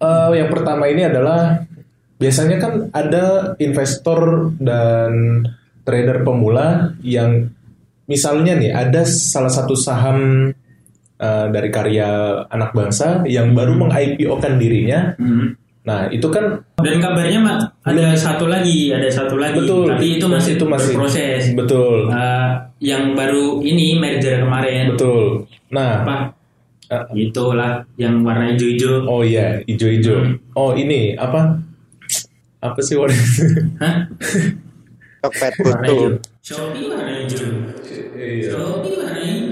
Eh, 0.00 0.30
yang 0.32 0.48
pertama 0.48 0.88
ini 0.88 1.04
adalah 1.04 1.60
biasanya 2.16 2.56
kan 2.56 2.72
ada 2.96 3.56
investor 3.60 4.52
dan 4.56 5.44
trader 5.84 6.24
pemula 6.24 6.96
yang 7.04 7.52
misalnya 8.08 8.56
nih 8.56 8.72
ada 8.72 9.04
salah 9.04 9.52
satu 9.52 9.76
saham 9.76 10.48
eh, 11.20 11.46
dari 11.52 11.68
karya 11.68 12.40
anak 12.48 12.72
bangsa 12.72 13.28
yang 13.28 13.52
baru 13.52 13.76
meng-IPO-kan 13.76 14.56
dirinya. 14.56 15.12
Hmm. 15.20 15.59
Nah, 15.80 16.06
itu 16.06 16.28
kan 16.28 16.60
Dan 16.76 16.96
kabarnya 16.96 17.40
mak 17.40 17.58
ada 17.82 18.12
satu 18.12 18.46
lagi, 18.46 18.92
ada 18.92 19.08
satu 19.08 19.36
lagi. 19.36 19.64
Betul. 19.64 19.88
Tapi 19.88 20.06
itu 20.16 20.26
masih 20.26 20.52
Itu 20.54 20.64
masih- 20.64 20.92
berproses. 20.92 21.42
betul, 21.52 22.08
Eh, 22.08 22.50
yang 22.82 23.12
baru 23.12 23.60
ini 23.60 23.96
merger 23.96 24.40
kemarin. 24.40 24.92
betul. 24.92 25.48
Nah, 25.70 26.04
Apa? 26.04 26.16
eh, 26.86 27.04
Itulah 27.22 27.80
yang 27.96 28.20
warna 28.20 28.50
hijau-hijau. 28.50 29.04
oh 29.04 29.22
iya, 29.22 29.56
ijo-ijo. 29.64 30.20
Hmm. 30.20 30.36
Oh, 30.52 30.72
ini 30.72 31.16
apa? 31.16 31.56
Apa 32.60 32.80
sih 32.80 32.94
warna 32.94 33.16
Hah? 33.78 33.96
Butuh. 35.22 35.80
hijau. 35.80 36.12
Shopee 36.40 36.84
warna 36.86 37.12
hijau. 37.18 37.48
Iya. 38.12 38.50
Shopee 38.50 38.94
warna 38.96 39.16
hijau. 39.18 39.49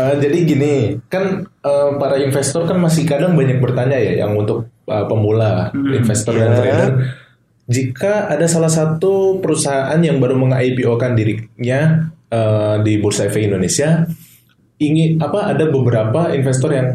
Eh, 0.00 0.14
jadi 0.16 0.38
gini, 0.48 0.74
kan 1.12 1.44
eh, 1.44 1.90
para 2.00 2.16
investor 2.16 2.64
kan 2.64 2.80
masih 2.80 3.04
kadang 3.04 3.36
banyak 3.36 3.60
bertanya 3.60 3.98
ya, 4.00 4.24
yang 4.24 4.32
untuk 4.32 4.72
eh, 4.88 5.04
pemula, 5.04 5.68
Hmm, 5.76 5.92
investor 5.92 6.32
dan 6.40 6.50
ya. 6.50 6.56
trader. 6.56 6.90
Jika 7.70 8.26
ada 8.26 8.46
salah 8.50 8.72
satu 8.72 9.38
perusahaan 9.38 9.98
yang 10.02 10.18
baru 10.18 10.34
meng-IPO-kan 10.40 11.14
dirinya 11.14 12.10
eh, 12.32 12.76
di 12.82 12.96
Bursa 12.98 13.28
Efek 13.28 13.44
Indonesia, 13.46 14.08
ingin 14.80 15.20
apa 15.20 15.52
ada 15.52 15.68
beberapa 15.68 16.32
investor 16.32 16.72
yang 16.72 16.88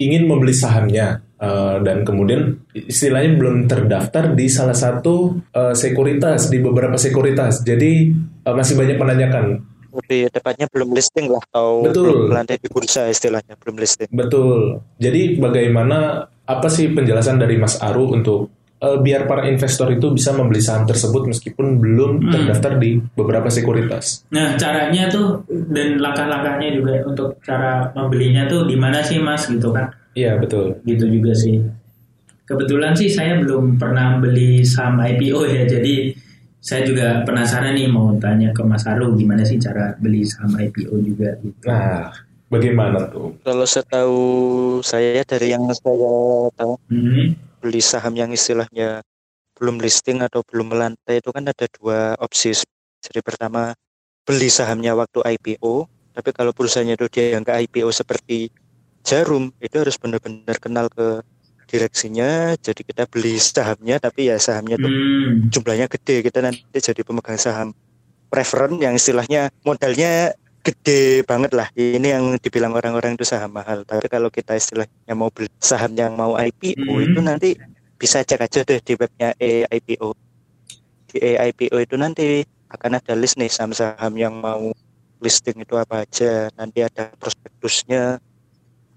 ingin 0.00 0.24
membeli 0.24 0.56
sahamnya 0.56 1.20
eh, 1.36 1.76
dan 1.84 2.02
kemudian 2.08 2.56
istilahnya 2.72 3.36
belum 3.36 3.68
terdaftar 3.68 4.32
di 4.32 4.48
salah 4.48 4.74
satu 4.74 5.44
eh, 5.52 5.74
sekuritas 5.76 6.48
di 6.48 6.58
beberapa 6.58 6.96
sekuritas. 6.96 7.62
Jadi 7.62 7.92
eh, 8.16 8.54
masih 8.56 8.74
banyak 8.80 8.96
menanyakan 8.96 9.44
Lebih 9.90 10.30
tepatnya 10.30 10.66
belum 10.66 10.94
listing 10.94 11.26
lah 11.26 11.42
atau 11.50 11.82
Betul. 11.82 12.04
belum 12.06 12.20
lantai 12.32 12.56
di 12.56 12.68
bursa 12.70 13.06
istilahnya 13.06 13.58
belum 13.58 13.76
listing. 13.76 14.08
Betul. 14.10 14.78
Jadi 14.96 15.36
bagaimana 15.36 15.98
apa 16.46 16.66
sih 16.66 16.90
penjelasan 16.90 17.38
dari 17.38 17.54
Mas 17.54 17.78
Aru 17.78 18.10
untuk 18.10 18.50
eh, 18.80 18.96
biar 18.96 19.28
para 19.28 19.44
investor 19.44 19.92
itu 19.92 20.08
bisa 20.08 20.32
membeli 20.32 20.56
saham 20.58 20.88
tersebut 20.88 21.28
meskipun 21.28 21.76
belum 21.76 22.12
Hmm. 22.24 22.32
terdaftar 22.32 22.80
di 22.80 22.96
beberapa 23.12 23.52
sekuritas? 23.52 24.24
Nah, 24.32 24.56
caranya 24.56 25.04
tuh 25.06 25.44
dan 25.68 26.00
langkah-langkahnya 26.00 26.80
juga 26.80 27.04
untuk 27.04 27.36
cara 27.44 27.92
membelinya 27.92 28.48
tuh 28.48 28.64
di 28.64 28.80
mana 28.80 29.04
sih, 29.04 29.20
Mas 29.20 29.44
gitu 29.44 29.68
kan? 29.70 29.92
Iya 30.16 30.40
betul. 30.40 30.80
Gitu 30.88 31.06
juga 31.06 31.36
sih. 31.36 31.60
Kebetulan 32.42 32.96
sih 32.96 33.06
saya 33.06 33.38
belum 33.38 33.78
pernah 33.78 34.18
beli 34.18 34.66
saham 34.66 34.98
IPO 34.98 35.44
ya, 35.46 35.62
jadi 35.68 36.10
saya 36.60 36.84
juga 36.84 37.24
penasaran 37.24 37.72
nih 37.72 37.88
mau 37.88 38.12
tanya 38.20 38.52
ke 38.52 38.60
Mas 38.60 38.84
Aru 38.84 39.16
gimana 39.16 39.42
sih 39.48 39.56
cara 39.56 39.96
beli 39.96 40.28
saham 40.28 40.60
IPO 40.60 40.94
juga 41.00 41.32
gitu. 41.40 41.64
Nah, 41.64 42.12
bagaimana 42.52 43.08
tuh? 43.08 43.32
Kalau 43.40 43.64
setahu 43.64 44.20
saya 44.84 45.24
dari 45.24 45.56
yang 45.56 45.64
saya 45.72 46.52
tahu 46.52 46.76
Hmm. 46.92 47.32
beli 47.64 47.80
saham 47.80 48.12
yang 48.12 48.28
istilahnya 48.28 49.00
belum 49.56 49.80
listing 49.80 50.20
atau 50.20 50.44
belum 50.44 50.72
melantai 50.76 51.20
itu 51.20 51.32
kan 51.32 51.48
ada 51.48 51.66
dua 51.80 52.16
opsi. 52.20 52.52
Jadi 53.00 53.20
pertama 53.24 53.72
beli 54.24 54.52
sahamnya 54.52 54.92
waktu 54.92 55.24
IPO, 55.36 55.88
tapi 56.12 56.30
kalau 56.36 56.52
perusahaannya 56.52 56.96
itu 56.96 57.08
dia 57.08 57.36
yang 57.36 57.44
ke 57.44 57.52
IPO 57.64 57.88
seperti 57.88 58.52
Jarum 59.00 59.48
itu 59.64 59.80
harus 59.80 59.96
benar-benar 59.96 60.56
kenal 60.60 60.92
ke 60.92 61.24
direksinya. 61.70 62.58
Jadi 62.58 62.82
kita 62.82 63.06
beli 63.06 63.38
sahamnya, 63.38 64.02
tapi 64.02 64.26
ya 64.26 64.36
sahamnya 64.42 64.74
itu 64.74 64.90
Hmm. 64.90 65.46
jumlahnya 65.54 65.86
gede 65.86 66.26
kita 66.26 66.42
nanti 66.42 66.66
jadi 66.74 67.06
pemegang 67.06 67.38
saham 67.38 67.70
preferen 68.26 68.78
yang 68.82 68.94
istilahnya 68.94 69.54
modalnya 69.62 70.34
gede 70.60 71.24
banget 71.24 71.56
lah 71.56 71.66
ini 71.74 72.12
yang 72.12 72.36
dibilang 72.36 72.70
orang-orang 72.76 73.16
itu 73.16 73.24
saham 73.24 73.50
mahal 73.50 73.80
tapi 73.82 74.06
kalau 74.06 74.28
kita 74.28 74.54
istilahnya 74.54 75.14
mau 75.16 75.32
beli 75.32 75.48
saham 75.56 75.96
yang 75.96 76.12
mau 76.14 76.36
IPO 76.36 76.84
Hmm. 76.84 77.06
itu 77.06 77.20
nanti 77.24 77.48
bisa 77.96 78.20
cek 78.22 78.38
aja 78.38 78.60
deh 78.62 78.78
di 78.78 78.92
webnya 78.94 79.32
EIPO 79.40 80.12
di 81.10 81.16
EIPO 81.16 81.76
itu 81.80 81.96
nanti 81.96 82.44
akan 82.70 83.00
ada 83.02 83.16
list 83.18 83.34
nih 83.34 83.50
saham-saham 83.50 84.12
yang 84.14 84.36
mau 84.36 84.70
listing 85.18 85.58
itu 85.58 85.74
apa 85.74 86.06
aja 86.06 86.48
nanti 86.54 86.80
ada 86.80 87.10
prospektusnya 87.18 88.22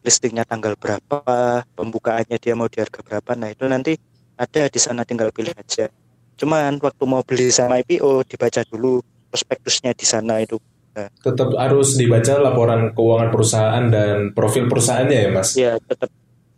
listingnya 0.04 0.44
tanggal 0.44 0.76
berapa 0.76 1.64
pembukaannya 1.74 2.38
dia 2.38 2.54
mau 2.54 2.68
di 2.68 2.84
harga 2.84 3.00
berapa. 3.00 3.32
Nah 3.40 3.50
itu 3.56 3.66
nanti 3.66 3.96
ada 4.36 4.68
di 4.68 4.80
sana 4.80 5.08
tinggal 5.08 5.32
pilih 5.32 5.56
aja. 5.56 5.88
Cuman 6.36 6.78
waktu 6.84 7.04
mau 7.08 7.24
beli 7.24 7.50
sama 7.50 7.80
IPO 7.82 8.28
dibaca 8.28 8.62
dulu 8.68 9.00
prospektusnya 9.32 9.96
di 9.96 10.06
sana 10.06 10.44
itu. 10.44 10.60
Tetap 10.94 11.58
harus 11.58 11.98
dibaca 11.98 12.38
laporan 12.38 12.94
keuangan 12.94 13.34
perusahaan 13.34 13.86
dan 13.90 14.30
profil 14.38 14.70
perusahaannya 14.70 15.20
ya, 15.26 15.30
Mas? 15.34 15.50
ya 15.58 15.74
tetap 15.82 16.14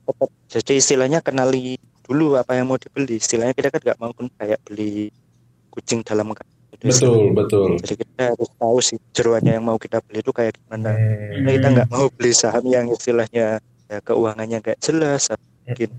tetap. 0.05 0.29
Jadi 0.51 0.73
istilahnya 0.79 1.19
kenali 1.23 1.79
dulu 2.05 2.35
apa 2.35 2.53
yang 2.59 2.69
mau 2.69 2.77
dibeli. 2.77 3.17
Istilahnya 3.17 3.55
kita 3.55 3.73
kan 3.73 3.81
nggak 3.81 3.99
mau 3.99 4.11
pun 4.11 4.27
kayak 4.37 4.59
beli 4.67 5.09
kucing 5.73 6.03
dalam 6.03 6.31
gitu 6.79 7.11
Betul, 7.11 7.23
betul. 7.33 7.69
jadi 7.79 7.95
kita 8.01 8.21
harus 8.33 8.49
tahu 8.55 8.77
sih 8.79 8.97
jeruannya 9.11 9.53
yang 9.55 9.65
mau 9.65 9.77
kita 9.77 9.99
beli 10.01 10.19
itu 10.19 10.31
kayak 10.31 10.53
gimana 10.57 10.91
Hmm. 10.95 11.43
Nah, 11.43 11.51
kita 11.51 11.67
nggak 11.71 11.89
mau 11.89 12.05
beli 12.09 12.31
saham 12.31 12.65
yang 12.65 12.85
istilahnya 12.87 13.59
ya 13.85 13.97
keuangannya 14.01 14.57
nggak 14.59 14.79
jelas 14.79 15.29
mungkin 15.63 15.89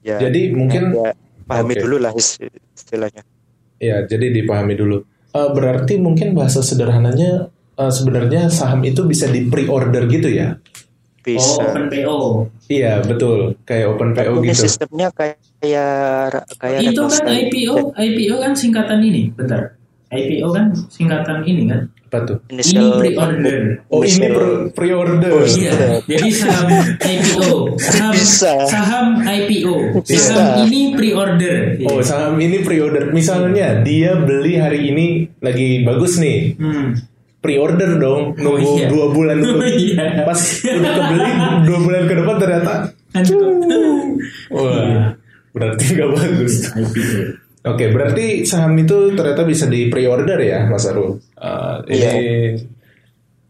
ya 0.00 0.16
Jadi 0.16 0.40
mungkin 0.50 0.82
ya, 0.96 1.12
pahami 1.44 1.74
Oke. 1.76 1.82
dulu 1.84 1.96
lah 2.00 2.12
is- 2.14 2.40
istilahnya 2.72 3.22
ya 3.76 4.04
jadi 4.04 4.26
dipahami 4.32 4.76
dulu. 4.76 5.04
Eh, 5.30 5.48
berarti 5.54 5.94
mungkin 5.96 6.34
bahasa 6.34 6.60
sederhananya 6.60 7.48
eh, 7.76 7.92
sebenarnya 7.92 8.50
saham 8.50 8.82
itu 8.82 9.04
bisa 9.04 9.28
di 9.28 9.46
pre-order 9.46 10.04
gitu 10.06 10.28
ya? 10.28 10.58
Oh, 11.20 11.28
bisa 11.36 11.60
open 11.60 11.84
PO. 11.92 12.18
Iya, 12.72 13.04
betul. 13.04 13.52
Kayak 13.68 13.86
open 13.92 14.16
PO 14.16 14.40
Ini 14.40 14.48
gitu. 14.50 14.62
sistemnya 14.64 15.08
kayak 15.12 15.36
kayak 15.60 16.48
kayak 16.56 16.80
Itu 16.80 17.02
kan. 17.04 17.24
IPO, 17.28 17.74
IPO 17.92 18.36
kan 18.40 18.52
singkatan 18.56 18.98
ini, 19.04 19.28
bentar. 19.36 19.76
IPO 20.10 20.48
kan 20.50 20.64
singkatan 20.88 21.44
ini 21.44 21.68
kan. 21.68 21.80
Apa 22.10 22.26
tuh? 22.26 22.38
Ini 22.50 22.58
Initial- 22.58 22.98
pre-order. 22.98 23.60
Oh, 23.86 24.02
ini 24.02 24.26
pre-order. 24.74 25.30
Oh, 25.30 25.46
Iya, 25.46 26.02
jadi 26.10 26.28
saham 26.34 26.66
IPO, 26.98 27.78
saham, 27.78 28.10
Bisa. 28.10 28.52
saham 28.66 29.06
IPO, 29.22 30.02
Bisa. 30.02 30.34
saham 30.34 30.66
ini 30.66 30.98
pre-order. 30.98 31.78
Oh, 31.86 32.02
saham 32.02 32.34
ini 32.42 32.66
pre-order. 32.66 33.14
Misalnya 33.14 33.86
dia 33.86 34.18
beli 34.18 34.58
hari 34.58 34.90
ini 34.90 35.06
lagi 35.38 35.86
bagus 35.86 36.18
nih. 36.18 36.58
Hmm. 36.58 36.98
Pre-order 37.40 37.96
dong, 37.96 38.36
nunggu 38.36 38.60
Oh, 38.62 38.76
iya. 38.76 38.86
dua 38.86 39.06
bulan 39.10 39.40
Oh, 39.42 39.56
dulu. 39.56 39.64
iya. 39.64 40.22
Pas 40.22 40.36
udah 40.60 40.92
kebeli 40.92 41.30
dua 41.64 41.78
bulan 41.80 42.02
ke 42.04 42.14
depan 42.14 42.34
ternyata, 42.36 42.72
wah, 44.50 45.16
berarti 45.50 45.84
nggak 45.90 46.10
bagus. 46.10 46.54
IPO. 46.70 47.18
Oke, 47.62 47.84
berarti 47.88 48.24
saham 48.42 48.72
itu 48.74 49.12
ternyata 49.12 49.44
bisa 49.44 49.64
di 49.64 49.88
pre-order 49.88 50.36
ya, 50.36 50.64
Mas 50.64 50.84
Arul. 50.84 51.20
Uh, 51.36 51.80
ini 51.86 51.96
Iya. 51.96 52.12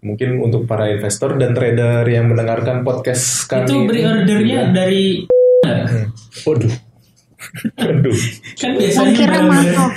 mungkin 0.00 0.40
untuk 0.40 0.64
para 0.64 0.88
investor 0.88 1.36
dan 1.36 1.52
trader 1.52 2.02
yang 2.04 2.26
mendengarkan 2.26 2.82
podcast 2.82 3.46
kami. 3.46 3.66
Itu 3.66 3.76
pre-ordernya 3.86 4.70
dari 4.70 5.26
Waduh. 6.42 6.72
Waduh. 7.76 8.18
kan 8.54 8.70
biasanya 8.76 9.44
mahal. 9.44 9.88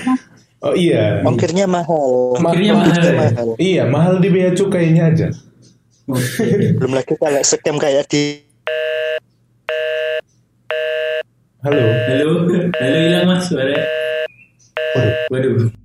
Oh 0.63 0.71
iya. 0.71 1.19
ongkirnya 1.28 1.67
mahal 1.67 2.39
Ongkirnya 2.39 2.71
mahal. 2.80 3.12
mahal 3.19 3.47
Iya, 3.60 3.84
mahal 3.91 4.23
di 4.23 4.32
bea 4.32 4.56
cukainya 4.56 5.12
aja. 5.12 5.28
belum 6.80 6.95
lagi 6.99 7.15
kalau 7.19 7.39
scam 7.43 7.76
kayak 7.80 8.08
di 8.12 8.43
Halo. 11.63 11.80
Halo, 11.80 12.32
halo 12.76 12.99
hilang 12.99 13.23
mas 13.23 13.47
suara. 13.47 13.76
Waduh. 14.95 15.32
Waduh. 15.32 15.82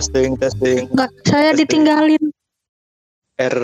Testing 0.00 0.32
testing 0.40 0.88
Enggak, 0.96 1.12
saya 1.28 1.52
ditinggalin. 1.52 2.32
R 3.36 3.56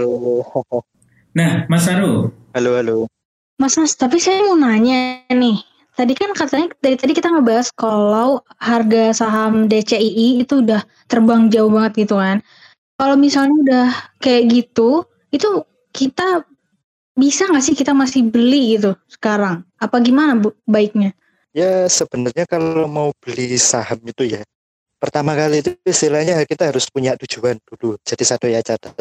Nah, 1.32 1.64
Mas 1.72 1.88
Aru, 1.88 2.28
halo 2.52 2.70
halo 2.76 2.96
Mas 3.56 3.80
Mas, 3.80 3.96
tapi 3.96 4.20
saya 4.20 4.44
mau 4.44 4.60
nanya 4.60 5.24
nih. 5.32 5.64
tadi 5.96 6.12
kan 6.12 6.36
katanya 6.36 6.68
dari 6.84 7.00
tadi 7.00 7.16
kita 7.16 7.32
ngebahas 7.32 7.72
kalau 7.72 8.44
harga 8.60 9.16
saham 9.16 9.64
DCII 9.64 10.44
itu 10.44 10.60
udah 10.60 10.84
terbang 11.08 11.48
jauh 11.48 11.72
banget 11.72 12.04
gitu 12.04 12.20
kan. 12.20 12.44
Kalau 13.00 13.16
misalnya 13.16 13.56
udah 13.64 13.88
kayak 14.20 14.52
gitu, 14.52 15.08
itu 15.32 15.64
kita 15.96 16.44
bisa 17.16 17.48
nggak 17.48 17.64
sih 17.64 17.72
kita 17.72 17.96
masih 17.96 18.28
beli 18.28 18.76
gitu 18.76 18.92
sekarang? 19.08 19.64
Apa 19.80 20.04
gimana 20.04 20.36
bu 20.36 20.52
baiknya? 20.68 21.16
Ya 21.56 21.88
sebenarnya 21.88 22.44
kalau 22.44 22.84
mau 22.84 23.08
beli 23.24 23.56
saham 23.56 24.04
itu 24.04 24.36
ya 24.36 24.44
pertama 24.96 25.36
kali 25.36 25.60
itu 25.62 25.76
istilahnya 25.84 26.42
kita 26.48 26.72
harus 26.72 26.88
punya 26.88 27.14
tujuan 27.20 27.60
dulu. 27.62 27.96
Jadi 28.02 28.22
satu 28.24 28.46
ya 28.48 28.60
catat 28.64 28.96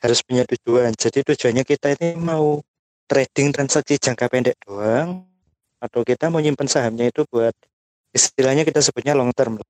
harus 0.00 0.20
punya 0.24 0.48
tujuan. 0.48 0.96
Jadi 0.96 1.20
tujuannya 1.24 1.64
kita 1.64 1.92
ini 2.00 2.16
mau 2.16 2.60
trading 3.04 3.52
transaksi 3.52 4.00
jangka 4.00 4.26
pendek 4.32 4.56
doang 4.64 5.24
atau 5.80 6.00
kita 6.04 6.28
mau 6.32 6.40
nyimpen 6.40 6.68
sahamnya 6.68 7.08
itu 7.08 7.24
buat 7.28 7.52
istilahnya 8.12 8.64
kita 8.64 8.80
sebutnya 8.80 9.12
long 9.16 9.32
term. 9.36 9.60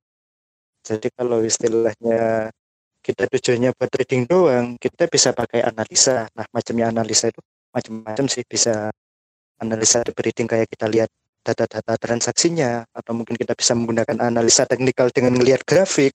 Jadi 0.81 1.13
kalau 1.13 1.43
istilahnya 1.45 2.51
kita 3.01 3.25
tujuannya 3.29 3.71
buat 3.77 3.89
trading 3.89 4.29
doang, 4.29 4.67
kita 4.77 5.09
bisa 5.09 5.33
pakai 5.33 5.65
analisa. 5.65 6.29
Nah, 6.37 6.45
macamnya 6.53 6.93
analisa 6.93 7.33
itu 7.33 7.41
macam-macam 7.73 8.27
sih 8.29 8.45
bisa 8.45 8.93
analisa 9.61 10.05
trading 10.05 10.49
kayak 10.49 10.69
kita 10.69 10.87
lihat 10.89 11.11
data-data 11.41 11.97
transaksinya 11.97 12.85
atau 12.93 13.13
mungkin 13.17 13.35
kita 13.37 13.57
bisa 13.57 13.73
menggunakan 13.73 14.21
analisa 14.21 14.69
teknikal 14.69 15.09
dengan 15.11 15.37
melihat 15.37 15.65
grafik. 15.65 16.13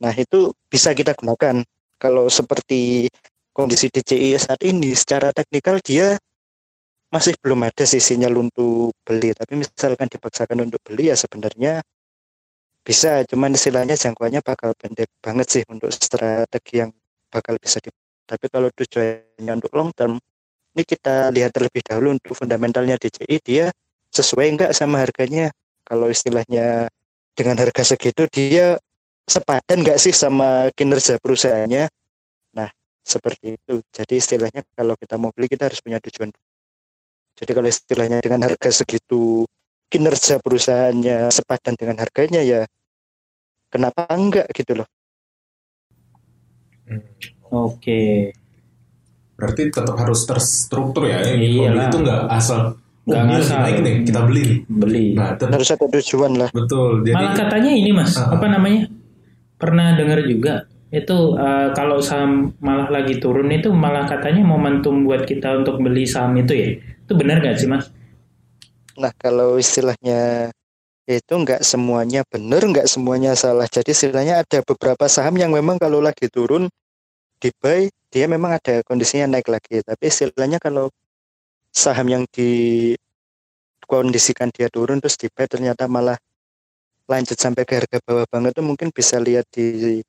Nah, 0.00 0.12
itu 0.16 0.56
bisa 0.68 0.96
kita 0.96 1.12
gunakan. 1.12 1.60
Kalau 2.00 2.32
seperti 2.32 3.12
kondisi 3.52 3.92
DCI 3.92 4.40
saat 4.40 4.60
ini 4.64 4.96
secara 4.96 5.36
teknikal 5.36 5.76
dia 5.84 6.16
masih 7.12 7.36
belum 7.42 7.66
ada 7.66 7.84
sih 7.84 8.00
sinyal 8.00 8.38
untuk 8.38 8.96
beli, 9.04 9.34
tapi 9.36 9.60
misalkan 9.60 10.06
dipaksakan 10.06 10.64
untuk 10.64 10.80
beli 10.86 11.10
ya 11.12 11.16
sebenarnya 11.18 11.82
bisa, 12.80 13.26
cuman 13.28 13.52
istilahnya 13.52 13.98
jangkauannya 13.98 14.40
bakal 14.40 14.72
pendek 14.78 15.10
banget 15.20 15.46
sih 15.50 15.62
untuk 15.68 15.92
strategi 15.92 16.80
yang 16.80 16.90
bakal 17.28 17.60
bisa 17.60 17.82
di 17.82 17.92
tapi 18.30 18.46
kalau 18.46 18.70
tujuannya 18.70 19.52
untuk 19.58 19.74
long 19.74 19.90
term 19.90 20.14
ini 20.78 20.82
kita 20.86 21.34
lihat 21.34 21.50
terlebih 21.50 21.82
dahulu 21.82 22.14
untuk 22.14 22.38
fundamentalnya 22.38 22.94
DCI 22.94 23.36
dia 23.42 23.66
sesuai 24.20 24.46
enggak 24.56 24.72
sama 24.76 25.00
harganya 25.00 25.48
kalau 25.88 26.12
istilahnya 26.12 26.92
dengan 27.32 27.56
harga 27.56 27.82
segitu 27.96 28.28
dia 28.28 28.76
sepadan 29.24 29.80
enggak 29.80 29.98
sih 29.98 30.12
sama 30.12 30.68
kinerja 30.76 31.16
perusahaannya 31.16 31.88
nah 32.52 32.68
seperti 33.00 33.56
itu 33.56 33.80
jadi 33.88 34.14
istilahnya 34.20 34.60
kalau 34.76 34.94
kita 35.00 35.16
mau 35.16 35.32
beli 35.32 35.48
kita 35.48 35.72
harus 35.72 35.80
punya 35.80 35.96
tujuan 36.04 36.28
jadi 37.40 37.50
kalau 37.56 37.68
istilahnya 37.72 38.18
dengan 38.20 38.44
harga 38.44 38.70
segitu 38.70 39.48
kinerja 39.88 40.38
perusahaannya 40.38 41.32
sepadan 41.32 41.74
dengan 41.74 41.96
harganya 41.98 42.44
ya 42.44 42.68
kenapa 43.72 44.04
enggak 44.12 44.46
gitu 44.52 44.78
loh 44.78 44.88
Hmm. 46.90 47.06
Oke. 47.54 48.34
Berarti 49.38 49.62
tetap 49.70 49.94
harus 49.94 50.26
terstruktur 50.26 51.06
ya. 51.06 51.22
Iyalah. 51.22 51.38
mobil 51.38 51.80
itu 51.86 51.96
nggak 52.02 52.20
asal. 52.34 52.60
Oh, 53.10 53.22
Nggak 53.26 53.42
asal. 53.42 53.58
naik 53.66 53.78
nih, 53.82 53.94
kita 54.06 54.20
beli 54.22 54.42
nih. 54.42 54.58
Beli. 54.70 55.04
Nah, 55.18 55.34
tetap 55.34 55.54
harus 55.58 55.70
ada 55.70 55.86
tujuan 55.90 56.32
lah 56.38 56.48
betul. 56.54 57.02
Jadi 57.02 57.16
Malah 57.16 57.34
katanya 57.34 57.70
ini 57.74 57.90
mas, 57.90 58.12
Ah. 58.14 58.30
apa 58.32 58.46
namanya? 58.46 58.82
Pernah 59.58 59.86
dengar 59.98 60.22
juga 60.24 60.54
itu 60.90 61.18
eh, 61.36 61.68
kalau 61.74 61.98
saham 62.00 62.50
malah 62.58 62.88
lagi 62.88 63.18
turun 63.18 63.50
itu 63.50 63.70
malah 63.70 64.06
katanya 64.06 64.42
momentum 64.42 65.04
buat 65.04 65.22
kita 65.22 65.62
untuk 65.62 65.78
beli 65.78 66.06
saham 66.06 66.34
itu 66.38 66.52
ya. 66.54 66.68
Itu 67.04 67.12
benar 67.14 67.42
gak 67.42 67.58
sih 67.58 67.66
mas? 67.66 67.90
Nah, 68.96 69.12
kalau 69.16 69.56
istilahnya 69.56 70.50
itu 71.06 71.32
nggak 71.32 71.66
semuanya 71.66 72.22
benar, 72.28 72.62
nggak 72.62 72.86
semuanya 72.86 73.34
salah. 73.34 73.66
Jadi 73.66 73.90
istilahnya 73.90 74.46
ada 74.46 74.62
beberapa 74.62 75.10
saham 75.10 75.34
yang 75.34 75.50
memang 75.50 75.74
kalau 75.74 75.98
lagi 75.98 76.30
turun 76.30 76.70
di 77.40 77.50
buy, 77.56 77.88
dia 78.12 78.28
memang 78.28 78.54
ada 78.54 78.84
kondisinya 78.84 79.26
naik 79.26 79.48
lagi. 79.48 79.80
Tapi 79.82 80.04
istilahnya 80.06 80.60
kalau 80.60 80.92
saham 81.70 82.10
yang 82.10 82.26
dikondisikan 82.30 84.50
dia 84.50 84.68
turun 84.68 84.98
terus 84.98 85.16
di 85.16 85.28
buy 85.30 85.46
ternyata 85.46 85.86
malah 85.86 86.18
lanjut 87.06 87.38
sampai 87.38 87.64
ke 87.66 87.74
harga 87.78 87.98
bawah 88.02 88.26
banget 88.30 88.52
itu 88.58 88.62
mungkin 88.62 88.90
bisa 88.94 89.18
lihat 89.18 89.46
di 89.50 90.02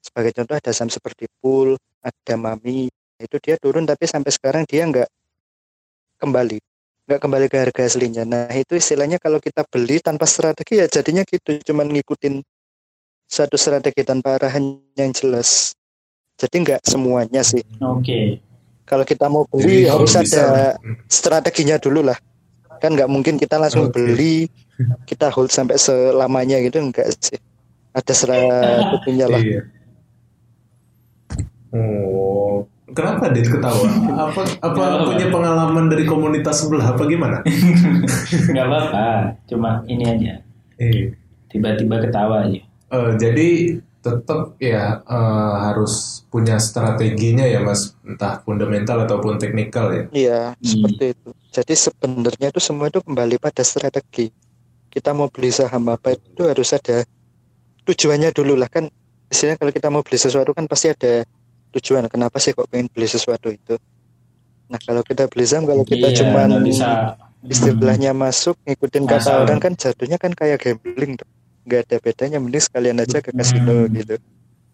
sebagai 0.00 0.32
contoh 0.34 0.56
ada 0.56 0.72
saham 0.72 0.88
seperti 0.88 1.28
Pool, 1.38 1.76
ada 2.00 2.34
Mami, 2.34 2.88
itu 3.20 3.36
dia 3.38 3.60
turun 3.60 3.84
tapi 3.84 4.08
sampai 4.08 4.32
sekarang 4.32 4.64
dia 4.64 4.88
nggak 4.88 5.06
kembali 6.16 6.58
nggak 7.10 7.26
kembali 7.26 7.46
ke 7.50 7.58
harga 7.58 7.82
aslinya. 7.90 8.22
Nah 8.22 8.54
itu 8.54 8.78
istilahnya 8.78 9.18
kalau 9.18 9.42
kita 9.42 9.66
beli 9.66 9.98
tanpa 9.98 10.30
strategi 10.30 10.78
ya 10.78 10.86
jadinya 10.86 11.26
gitu, 11.26 11.58
cuman 11.58 11.90
ngikutin 11.90 12.38
satu 13.26 13.58
strategi 13.58 14.06
tanpa 14.06 14.38
arahan 14.38 14.78
yang 14.94 15.10
jelas. 15.10 15.74
Jadi 16.38 16.62
nggak 16.62 16.86
semuanya 16.86 17.42
sih. 17.42 17.66
Oke. 17.82 18.38
Kalau 18.90 19.06
kita 19.06 19.30
mau 19.30 19.46
Jadi 19.46 19.54
beli 19.54 19.78
kalau 19.86 20.02
harus 20.02 20.14
bisa, 20.18 20.42
ada 20.42 20.58
strateginya 21.06 21.78
dulu 21.78 22.02
lah. 22.02 22.18
Kan 22.82 22.98
nggak 22.98 23.06
mungkin 23.06 23.38
kita 23.38 23.54
langsung 23.54 23.86
Oke. 23.86 23.94
beli, 23.94 24.50
kita 25.06 25.30
hold 25.30 25.48
sampai 25.48 25.78
selamanya 25.78 26.58
gitu 26.58 26.82
enggak 26.82 27.06
sih. 27.14 27.38
Ada 27.90 28.10
strateginya 28.10 29.26
lah. 29.30 29.38
Iya. 29.38 29.62
Oh, 31.70 32.66
kenapa 32.90 33.30
dia 33.30 33.46
ketawa? 33.46 33.86
Apa 34.26 34.42
apa 34.58 34.74
Nggak 34.74 35.06
punya 35.06 35.16
apa-apa. 35.22 35.34
pengalaman 35.38 35.84
dari 35.86 36.02
komunitas 36.02 36.66
sebelah 36.66 36.90
apa 36.90 37.02
gimana? 37.06 37.46
Nggak 38.50 38.66
apa-apa. 38.66 39.06
Cuma 39.46 39.86
ini 39.86 40.02
aja. 40.02 40.42
Eh, 40.82 41.14
Tiba-tiba 41.46 42.02
ketawa 42.02 42.42
aja. 42.42 42.58
eh, 42.90 43.10
jadi 43.14 43.48
tetap 44.00 44.56
ya 44.56 45.00
eh, 45.00 45.54
harus 45.60 46.24
punya 46.26 46.56
strateginya 46.56 47.44
ya 47.44 47.60
Mas, 47.60 47.92
entah 48.00 48.40
fundamental 48.40 49.04
ataupun 49.04 49.36
teknikal 49.36 49.92
ya. 49.92 50.04
Iya, 50.10 50.40
Hmm. 50.56 50.64
seperti 50.64 51.04
itu. 51.12 51.30
Jadi 51.50 51.74
sebenarnya 51.74 52.46
itu 52.48 52.60
semua 52.60 52.88
itu 52.88 53.00
kembali 53.00 53.36
pada 53.36 53.60
strategi. 53.60 54.32
Kita 54.88 55.12
mau 55.12 55.28
beli 55.28 55.50
saham 55.50 55.86
apa 55.86 56.14
itu 56.14 56.42
harus 56.42 56.70
ada 56.70 57.04
tujuannya 57.84 58.30
dulu 58.30 58.54
lah 58.54 58.66
kan. 58.66 58.88
Istilahnya 59.28 59.58
kalau 59.58 59.70
kita 59.70 59.88
mau 59.88 60.02
beli 60.02 60.18
sesuatu 60.18 60.50
kan 60.50 60.66
pasti 60.66 60.90
ada 60.90 61.22
tujuan. 61.72 62.06
Kenapa 62.06 62.38
sih 62.38 62.50
kok 62.50 62.66
pengen 62.66 62.90
beli 62.90 63.06
sesuatu 63.06 63.50
itu? 63.50 63.78
Nah 64.66 64.78
kalau 64.80 65.02
kita 65.02 65.26
beli 65.26 65.44
saham 65.44 65.66
kalau 65.66 65.82
kita 65.82 66.10
Iya, 66.10 66.16
cuman 66.22 66.48
bisa. 66.62 67.14
istilahnya 67.42 68.10
masuk 68.12 68.54
ngikutin 68.64 69.04
kata 69.04 69.42
orang 69.42 69.58
kan 69.58 69.72
jatuhnya 69.74 70.16
kan 70.16 70.30
kayak 70.30 70.58
gambling 70.60 71.14
tuh. 71.14 71.26
Nggak 71.60 71.80
ada 71.84 71.96
bedanya 71.98 72.38
mending 72.38 72.62
sekalian 72.62 72.96
aja 72.98 73.18
ke 73.18 73.30
kasino 73.30 73.84
Hmm. 73.84 73.92
gitu. 73.92 74.14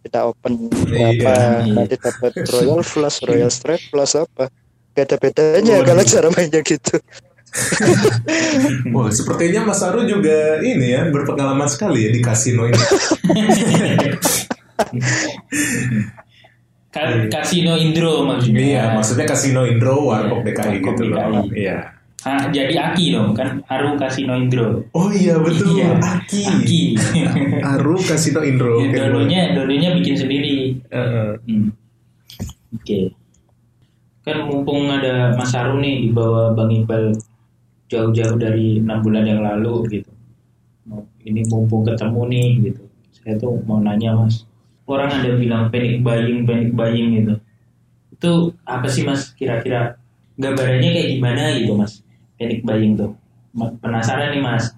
Kita 0.00 0.18
open 0.24 0.52
Iya. 0.54 0.86
berapa 0.86 1.32
Iya. 1.66 1.72
nanti 1.72 1.96
dapat 1.98 2.32
royal 2.46 2.82
flush, 2.82 3.18
royal 3.22 3.50
strike 3.50 3.90
plus 3.90 4.14
apa? 4.14 4.46
Gak 4.92 5.04
ada 5.04 5.16
bedanya 5.18 5.74
Waduh. 5.76 5.86
kalau 5.86 6.02
cara 6.04 6.28
mainnya 6.30 6.62
gitu. 6.62 6.96
Wah, 8.94 9.08
sepertinya 9.08 9.64
Mas 9.64 9.80
Aru 9.80 10.04
juga 10.04 10.60
ini 10.60 10.92
ya 10.92 11.08
berpengalaman 11.08 11.66
sekali 11.66 12.04
ya 12.04 12.10
di 12.10 12.20
kasino 12.20 12.64
ini. 12.64 12.76
Ka- 16.92 17.28
Kasino 17.28 17.76
Indro 17.76 18.24
maksudnya. 18.24 18.60
Iya, 18.60 18.82
maksudnya 18.92 19.26
kasino 19.28 19.68
Indro, 19.68 20.08
Warkop 20.08 20.40
Iya, 20.40 20.48
DKI 20.48 20.78
gitu 20.80 21.02
loh. 21.06 21.44
Iya. 21.52 21.95
Ah, 22.24 22.48
jadi 22.48 22.74
Aki 22.74 23.12
dong 23.12 23.36
kan 23.36 23.60
Aru 23.68 23.94
Kasino 24.00 24.34
Indro. 24.34 24.82
Oh 24.96 25.12
iya 25.12 25.36
betul, 25.36 25.76
Iya. 25.76 26.00
Aki. 26.00 26.42
Aki. 26.42 26.82
Aru 27.76 28.00
kasino 28.00 28.40
Indro. 28.42 28.80
Ya, 28.82 29.12
dulunya 29.12 29.52
dulunya 29.52 29.92
bikin 29.94 30.16
sendiri. 30.16 30.80
Heeh. 30.90 31.36
Hmm. 31.44 31.68
Oke. 32.74 33.12
Kan 34.26 34.48
mumpung 34.48 34.90
ada 34.90 35.36
Mas 35.38 35.54
Aru 35.54 35.78
nih 35.78 36.02
di 36.02 36.08
bawah 36.10 36.50
Bang 36.56 36.72
Iqbal 36.72 37.14
jauh-jauh 37.86 38.34
dari 38.40 38.82
enam 38.82 38.98
bulan 39.04 39.22
yang 39.22 39.44
lalu 39.44 40.00
gitu. 40.00 40.10
Ini 41.26 41.46
mumpung 41.46 41.86
ketemu 41.86 42.22
nih 42.26 42.48
gitu. 42.70 42.82
Saya 43.14 43.38
tuh 43.38 43.62
mau 43.66 43.78
nanya 43.78 44.18
Mas. 44.18 44.42
Orang 44.86 45.10
ada 45.10 45.30
bilang 45.34 45.70
panic 45.70 46.02
buying, 46.02 46.46
panic 46.46 46.74
buying 46.74 47.22
gitu. 47.22 47.34
Itu 48.14 48.32
apa 48.66 48.86
sih 48.90 49.06
Mas 49.06 49.30
kira-kira 49.34 49.94
gambarannya 50.38 50.90
kayak 50.90 51.08
gimana 51.18 51.42
gitu 51.58 51.74
Mas? 51.78 52.05
Panic 52.36 52.60
buying 52.62 52.94
tuh. 52.94 53.12
Penasaran 53.80 54.30
nih 54.30 54.40
Mas. 54.40 54.76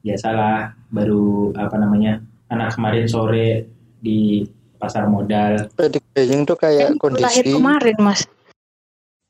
Biasalah 0.00 0.72
baru 0.88 1.52
apa 1.52 1.76
namanya 1.76 2.18
anak 2.46 2.74
kemarin 2.74 3.04
sore 3.04 3.68
di 4.00 4.42
pasar 4.74 5.04
modal 5.06 5.68
Panic 5.70 6.02
buying 6.10 6.42
tuh 6.42 6.56
kayak 6.56 6.88
Kan 6.88 6.96
baru 6.96 7.14
lahir 7.20 7.44
kondisi 7.44 7.52
kemarin 7.52 7.96
mas. 8.00 8.20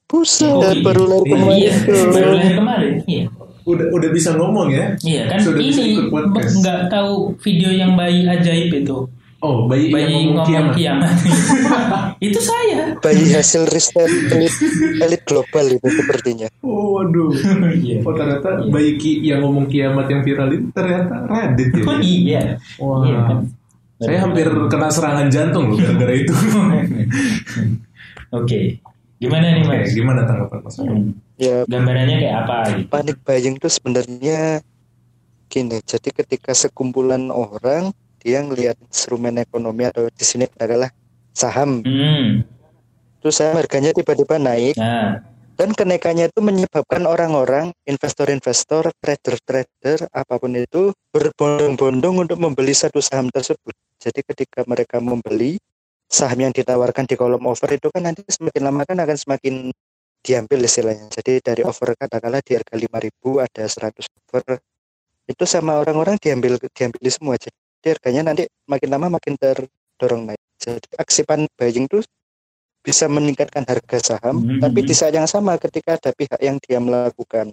buset 0.07 0.47
Oh, 0.49 0.63
iya. 0.65 0.83
baru 0.83 1.03
lahir 1.07 1.23
Iya, 1.23 1.31
kemarin 1.31 1.59
Iya, 1.59 1.73
baru 2.11 2.31
lahir 2.33 2.55
kemarin. 2.55 2.93
Iya, 3.05 3.25
Udah 3.61 3.87
udah 3.93 4.09
bisa 4.11 4.31
ngomong 4.35 4.69
ya? 4.71 4.87
iya 5.03 5.23
kan 5.29 5.39
Sudah 5.39 5.61
ini 5.61 6.01
nggak 6.33 6.81
tahu 6.89 7.35
video 7.39 7.71
yang 7.71 7.93
bayi 7.95 8.25
ajaib 8.25 8.73
itu. 8.73 8.99
Oh, 9.41 9.65
bayi, 9.65 9.89
bayi 9.89 10.05
yang 10.05 10.13
ngomong 10.13 10.45
ngomong 10.45 10.73
kiamat. 10.77 10.77
kiamat. 10.77 11.15
itu 12.29 12.41
saya. 12.45 12.93
Bayi 13.01 13.25
hasil 13.33 13.65
riset 13.73 14.13
elit, 14.37 14.53
elit 15.01 15.23
global 15.25 15.65
itu 15.65 15.89
sepertinya. 15.89 16.49
Oh, 16.61 17.01
waduh. 17.01 17.33
Iya. 17.73 18.05
Oh, 18.05 18.13
ternyata 18.13 18.69
bayi 18.69 19.01
ki 19.01 19.25
yang 19.25 19.41
ngomong 19.41 19.65
kiamat 19.73 20.13
yang 20.13 20.21
viral 20.21 20.53
itu 20.53 20.69
ternyata 20.77 21.25
Reddit 21.25 21.73
ya. 21.73 21.85
Oh 21.89 21.99
iya. 22.05 22.43
Wah. 22.77 23.01
Iya 23.09 23.19
kan? 23.25 23.39
Saya 24.01 24.19
hampir 24.25 24.49
kena 24.49 24.89
serangan 24.93 25.29
jantung 25.33 25.73
loh 25.73 25.77
gara-gara 25.81 26.15
itu. 26.17 26.35
Oke. 28.41 28.81
Gimana 29.21 29.53
nih 29.53 29.65
Mas? 29.69 29.93
gimana 29.93 30.25
tanggapan 30.25 30.59
Mas? 30.65 30.77
Hmm. 30.81 31.13
Ya 31.37 31.65
Gambarannya 31.69 32.17
kayak 32.21 32.37
apa 32.45 32.57
gitu? 32.77 32.89
panik 32.89 33.17
buying 33.25 33.57
itu 33.61 33.69
sebenarnya 33.69 34.65
gini. 35.53 35.81
Jadi 35.85 36.09
ketika 36.13 36.53
sekumpulan 36.57 37.29
orang 37.29 37.93
dia 38.21 38.45
ngelihat 38.45 38.77
instrumen 38.85 39.41
ekonomi 39.41 39.89
atau 39.89 40.07
di 40.13 40.25
sini 40.25 40.45
adalah 40.61 40.93
saham, 41.33 41.81
Hmm. 41.81 42.45
terus 43.25 43.41
saham 43.41 43.57
harganya 43.57 43.97
tiba-tiba 43.97 44.37
naik 44.37 44.77
Nah, 44.77 45.25
dan 45.61 45.77
kenaikannya 45.77 46.33
itu 46.33 46.41
menyebabkan 46.41 47.05
orang-orang 47.05 47.77
investor-investor, 47.85 48.89
trader-trader 48.97 50.09
apa 50.09 50.41
pun 50.41 50.57
itu 50.57 50.97
berbondong-bondong 51.13 52.25
untuk 52.25 52.41
membeli 52.41 52.73
satu 52.73 53.05
saham 53.05 53.29
tersebut. 53.29 53.77
Jadi 54.01 54.25
ketika 54.25 54.65
mereka 54.65 55.05
membeli 55.05 55.61
saham 56.09 56.49
yang 56.49 56.53
ditawarkan 56.57 57.05
di 57.05 57.13
kolom 57.13 57.45
offer 57.45 57.77
itu 57.77 57.93
kan 57.93 58.09
nanti 58.09 58.25
semakin 58.25 58.73
lama 58.73 58.89
kan 58.89 58.97
akan 59.05 59.17
semakin 59.21 59.55
diambil 60.25 60.65
istilahnya. 60.65 61.13
Jadi 61.13 61.45
dari 61.45 61.61
offer 61.61 61.93
katakanlah 61.93 62.41
di 62.41 62.57
harga 62.57 62.75
5000 62.81 63.45
ada 63.45 63.63
100 63.69 64.09
offer 64.09 64.65
itu 65.29 65.45
sama 65.45 65.77
orang-orang 65.77 66.17
diambil 66.17 66.57
diambil 66.73 67.05
semua. 67.13 67.37
Jadi 67.37 67.60
harganya 67.89 68.23
nanti 68.33 68.45
makin 68.69 68.89
lama 68.93 69.17
makin 69.17 69.41
terdorong 69.41 70.29
naik. 70.29 70.41
Jadi 70.61 70.93
aksi 71.01 71.25
panic 71.25 71.49
buying 71.57 71.89
itu 71.89 72.05
bisa 72.81 73.09
meningkatkan 73.09 73.65
harga 73.65 74.01
saham, 74.01 74.41
Mhm. 74.41 74.61
tapi 74.61 74.81
di 74.85 74.93
saat 74.97 75.13
yang 75.17 75.29
sama 75.29 75.57
ketika 75.61 75.97
ada 75.97 76.13
pihak 76.17 76.41
yang 76.41 76.57
dia 76.61 76.81
melakukan 76.81 77.53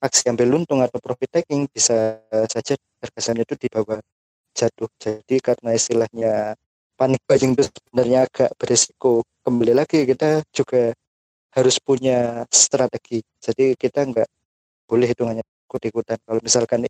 aksi 0.00 0.28
ambil 0.28 0.60
untung 0.60 0.84
atau 0.84 1.00
profit 1.00 1.40
taking 1.40 1.64
bisa 1.68 2.20
saja 2.48 2.76
harga 3.00 3.20
saham 3.20 3.40
itu 3.40 3.56
di 3.56 3.68
bawah 3.72 4.00
jatuh. 4.56 4.88
Jadi 5.00 5.36
karena 5.40 5.72
istilahnya 5.76 6.56
panik 6.96 7.20
buying 7.28 7.52
itu 7.56 7.68
sebenarnya 7.68 8.28
agak 8.28 8.52
berisiko. 8.56 9.24
Kembali 9.44 9.72
lagi 9.76 10.04
kita 10.08 10.44
juga 10.52 10.92
harus 11.56 11.76
punya 11.80 12.44
strategi. 12.52 13.24
Jadi 13.40 13.76
kita 13.80 14.04
nggak 14.04 14.28
boleh 14.84 15.08
hitungannya 15.08 15.44
ikut-ikutan. 15.68 16.20
Kalau 16.20 16.40
misalkan 16.44 16.84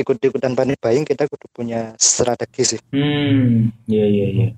ikut-ikutan 0.00 0.52
panik 0.56 0.80
buying 0.80 1.04
kita 1.04 1.28
kudu 1.28 1.46
punya 1.52 1.94
strategi 2.00 2.76
sih. 2.76 2.80
hmm, 2.92 3.86
iya 3.86 4.04
iya 4.08 4.26
iya. 4.32 4.48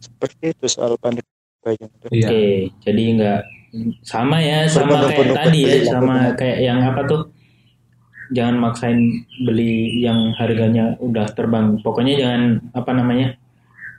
Seperti 0.00 0.56
itu 0.56 0.66
soal 0.66 0.96
panik 0.96 1.24
buying. 1.60 1.90
Iya. 2.10 2.28
Oke, 2.28 2.44
jadi 2.82 3.02
nggak 3.18 3.40
sama 4.06 4.40
ya, 4.40 4.64
sama 4.70 4.80
kayak 4.80 4.88
Berbondong-bondong 4.88 5.36
tadi 5.36 5.60
ya, 5.62 5.76
sama 5.90 6.16
kayak 6.38 6.58
yang 6.62 6.78
apa 6.86 7.02
tuh? 7.04 7.22
Jangan 8.34 8.56
maksain 8.58 8.98
beli 9.46 10.02
yang 10.02 10.34
harganya 10.34 10.98
udah 10.98 11.30
terbang. 11.30 11.78
Pokoknya 11.78 12.14
jangan 12.18 12.42
apa 12.74 12.90
namanya? 12.90 13.38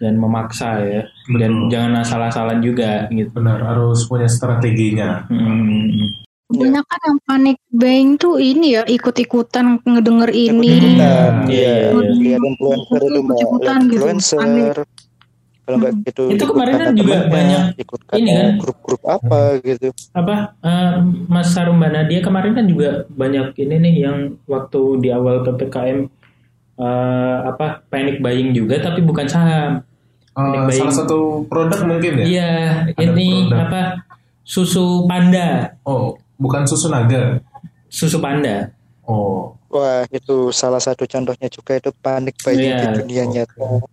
Jangan 0.04 0.18
memaksa 0.20 0.70
ya. 0.84 1.04
Dan 1.32 1.52
Betul. 1.68 1.72
jangan 1.72 1.94
asal-asalan 2.04 2.60
juga 2.60 3.08
gitu. 3.08 3.32
Benar, 3.32 3.64
harus 3.64 4.04
punya 4.04 4.28
strateginya. 4.28 5.24
Hmm. 5.32 6.27
Kebanyakan 6.48 7.00
yang 7.04 7.18
panik 7.28 7.58
buying 7.76 8.10
tuh 8.16 8.40
ini 8.40 8.80
ya 8.80 8.88
ikut-ikutan 8.88 9.84
ngedenger 9.84 10.32
ini. 10.32 10.72
Hmm, 10.80 10.96
iya. 10.96 11.20
iya, 11.52 11.72
iya. 11.92 12.08
Lihat 12.08 12.40
influencer 12.40 13.02
itu 13.04 13.20
Ikut-ikutan 13.20 13.80
gitu, 13.92 14.06
influencer. 14.08 14.76
Kalau 15.68 15.78
nggak 15.84 15.94
gitu, 16.08 16.24
Itu 16.32 16.44
kemarin 16.48 16.76
kan 16.80 16.90
juga 16.96 17.18
banyak 17.28 17.64
ikut 17.76 18.00
ini 18.16 18.32
kan. 18.32 18.48
grup-grup 18.56 19.02
apa 19.04 19.60
gitu. 19.60 19.92
apa 20.16 20.56
eh, 20.64 20.96
Mas 21.28 21.52
Sarumbana 21.52 22.08
dia 22.08 22.24
kemarin 22.24 22.56
kan 22.56 22.64
juga 22.64 23.04
banyak 23.12 23.52
ini 23.60 23.76
nih 23.84 23.96
yang 24.08 24.18
waktu 24.48 25.04
di 25.04 25.12
awal 25.12 25.44
ppkm 25.44 26.08
eh, 26.80 27.38
apa 27.44 27.84
panic 27.92 28.24
buying 28.24 28.56
juga 28.56 28.80
tapi 28.80 29.04
bukan 29.04 29.28
saham 29.28 29.84
Baik. 30.32 30.80
salah 30.80 30.96
satu 31.04 31.44
produk 31.52 31.84
mungkin 31.84 32.22
ya? 32.22 32.26
iya 32.30 32.52
ini 33.04 33.50
produk. 33.52 33.60
apa 33.68 33.82
susu 34.48 35.04
panda 35.04 35.76
Oh, 35.84 36.16
bukan 36.38 36.64
susu 36.64 36.88
naga. 36.88 37.42
susu 37.88 38.18
panda 38.18 38.72
Oh, 39.04 39.56
Wah 39.68 40.04
itu 40.08 40.52
salah 40.52 40.78
satu 40.78 41.04
contohnya 41.04 41.48
juga 41.48 41.76
itu 41.76 41.96
panik 41.96 42.36
buying 42.42 42.60
Iya. 42.62 42.80
di 42.84 42.88
dunia 43.00 43.24
nyata. 43.26 43.88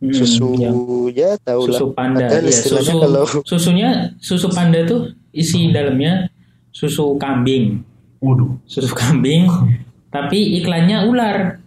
Hmm, 0.00 0.08
Susu 0.10 0.56
yang 0.56 0.72
ya 1.12 1.36
tahu 1.38 1.68
lah. 1.68 1.76
susu 1.76 1.86
panda 1.92 2.24
Padahal 2.24 2.40
Iya, 2.40 2.50
istilahnya 2.50 2.80
susu 2.82 2.96
kalau 2.98 3.24
susunya 3.44 3.88
susu 4.18 4.46
panda 4.48 4.80
tuh 4.82 5.00
isi 5.30 5.68
dalamnya 5.68 6.28
susu 6.70 7.16
kambing 7.16 7.84
waduh. 8.18 8.56
susu 8.64 8.90
kambing 8.90 9.44
tapi 10.14 10.58
iklannya 10.58 11.04
ular 11.04 11.60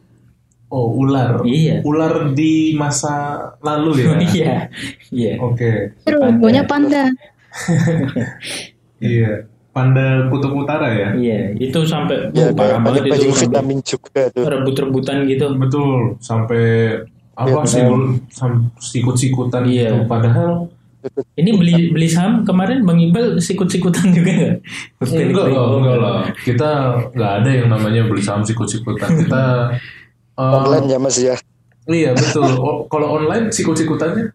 Oh, 0.68 0.98
ular. 0.98 1.46
iya 1.46 1.80
Ular 1.82 2.34
di 2.34 2.74
masa 2.74 3.40
lalu 3.62 4.04
ya? 4.04 4.12
iya 4.28 4.54
iya 5.10 5.32
Oke. 5.40 5.96
Terus 6.02 6.20
Panda. 6.20 6.36
pokoknya 6.36 6.64
panda. 6.72 7.04
Iya. 9.00 9.48
Panda 9.78 10.26
Kutub 10.28 10.58
Utara 10.58 10.90
ya? 10.90 11.10
Iya, 11.14 11.54
itu 11.54 11.86
sampai 11.86 12.34
ya 12.34 12.50
oh, 12.50 12.58
parah 12.58 12.82
banget 12.82 13.14
itu 13.14 13.30
vitamin 13.46 13.78
juga 13.86 14.26
tuh. 14.34 14.50
rebut-rebutan 14.50 15.30
gitu. 15.30 15.54
Betul. 15.54 16.18
Sampai 16.18 16.98
apa 17.38 17.62
sih 17.70 17.86
benar. 17.86 18.18
sam- 18.34 18.74
sikut-sikutan 18.82 19.70
Iya. 19.70 19.94
gitu. 19.94 20.10
Padahal 20.10 20.74
Ini 21.38 21.56
beli 21.56 21.94
beli 21.94 22.10
saham 22.10 22.42
kemarin 22.44 22.82
Bang 22.84 22.98
Iqbal 23.00 23.38
sikut-sikutan 23.40 24.12
juga 24.12 24.32
nggak? 24.34 24.56
enggak 25.06 25.48
lah, 25.48 25.66
enggak 25.78 25.98
lah. 26.02 26.18
Kita 26.36 26.70
nggak 27.14 27.32
ada 27.38 27.50
yang 27.54 27.68
namanya 27.70 28.02
beli 28.10 28.20
saham 28.20 28.42
sikut-sikutan. 28.42 29.24
Kita 29.24 29.72
eh, 30.36 30.42
Online 30.58 30.86
ya 30.90 30.98
mas 30.98 31.16
ya. 31.16 31.38
Iya 31.86 32.12
betul. 32.12 32.50
Kalau 32.92 33.08
online 33.14 33.54
sikut-sikutannya 33.54 34.34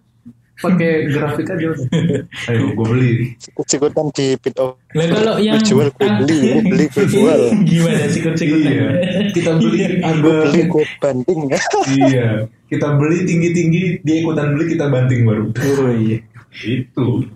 pakai 0.63 1.11
grafik 1.11 1.47
aja. 1.51 1.69
Ayo, 2.51 2.73
gue 2.73 2.87
beli. 2.87 3.13
Sikut-sikutan 3.43 4.07
di 4.15 4.39
bit 4.39 4.57
of 4.63 4.79
Lah 4.95 5.07
kalau 5.11 5.35
yang 5.43 5.59
Gue 5.59 5.67
jual, 5.67 5.89
gue 5.91 6.09
beli, 6.23 6.39
gue 6.39 6.63
beli, 6.71 6.85
gue 6.95 7.07
jual. 7.11 7.41
Gimana 7.67 8.07
sikut-sikutan? 8.07 8.71
Iya. 8.71 8.89
Kita 9.35 9.51
beli 9.59 9.77
gue 9.83 9.99
harga. 10.07 10.33
beli 10.47 10.61
gue 10.71 10.85
banding 11.03 11.41
ya. 11.51 11.61
Iya. 11.93 12.29
Kita 12.71 12.89
beli 12.97 13.19
tinggi-tinggi, 13.27 13.83
dia 14.07 14.17
ikutan 14.23 14.55
beli 14.55 14.65
kita 14.71 14.87
banting 14.89 15.27
baru. 15.27 15.45
Oh 15.51 15.91
iya. 15.93 16.19
Itu. 16.63 17.27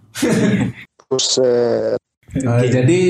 Buset. 1.10 1.98
Uh, 2.36 2.64
jadi 2.68 3.00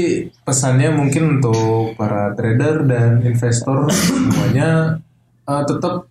pesannya 0.46 0.94
mungkin 0.94 1.40
untuk 1.40 1.98
para 1.98 2.30
trader 2.38 2.86
dan 2.86 3.24
investor 3.26 3.90
semuanya 3.90 5.00
uh, 5.48 5.62
tetap 5.66 6.06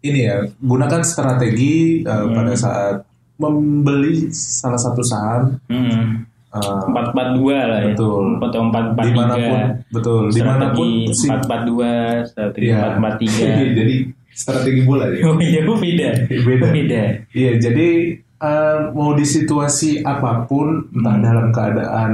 ini 0.00 0.26
ya 0.26 0.48
gunakan 0.58 1.04
strategi 1.04 2.02
uh, 2.02 2.26
pada 2.32 2.54
saat 2.56 2.96
membeli 3.40 4.28
salah 4.30 4.76
satu 4.76 5.00
saham 5.00 5.56
Hmm. 5.66 6.28
uh, 6.52 6.82
Empat 6.84 7.16
empat 7.16 7.28
dua 7.34 7.58
lah 7.64 7.78
ya. 7.80 7.86
Betul. 7.90 8.24
Atau 8.38 8.60
empat 8.68 8.84
empat 8.92 9.02
tiga. 9.02 9.08
di 9.08 9.12
mana 9.16 9.34
pun 9.34 9.58
betul 9.90 10.22
di 10.28 10.40
mana 10.40 10.66
pun 10.70 10.88
empat 11.06 11.40
empat 11.40 11.60
dua, 11.64 11.92
strategi 12.22 12.66
Iya. 12.66 12.76
empat 12.76 12.92
empat 12.96 13.14
tiga. 13.18 13.46
jadi 13.80 13.94
strategi 14.30 14.80
bola 14.82 15.04
ya 15.08 15.20
Oh 15.24 15.36
iya, 15.38 15.60
beda. 15.62 16.08
Beda. 16.28 16.66
Beda. 16.70 17.02
Iya, 17.30 17.50
jadi 17.58 17.88
eh, 18.40 18.78
mau 18.90 19.12
di 19.12 19.22
situasi 19.22 20.00
apa 20.00 20.44
pun, 20.44 20.88
entah 20.90 21.12
Hmm. 21.12 21.22
dalam 21.22 21.46
keadaan 21.50 22.12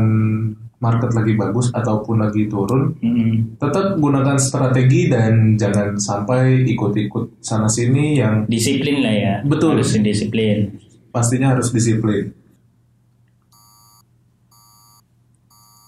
market 0.76 1.14
lagi 1.14 1.32
bagus 1.32 1.70
ataupun 1.70 2.18
lagi 2.18 2.44
turun, 2.46 2.92
Hmm. 2.98 3.56
tetap 3.56 3.96
gunakan 3.96 4.36
strategi 4.36 5.06
dan 5.06 5.54
jangan 5.54 5.96
sampai 5.96 6.66
ikut-ikut 6.66 7.40
sana 7.40 7.64
sini 7.64 8.18
yang 8.18 8.42
Disiplin 8.44 9.00
lah 9.00 9.14
ya. 9.14 9.34
Betul. 9.42 9.78
Harus 9.78 9.94
disiplin. 9.96 10.68
Pastinya 11.16 11.56
harus 11.56 11.72
disiplin. 11.72 12.28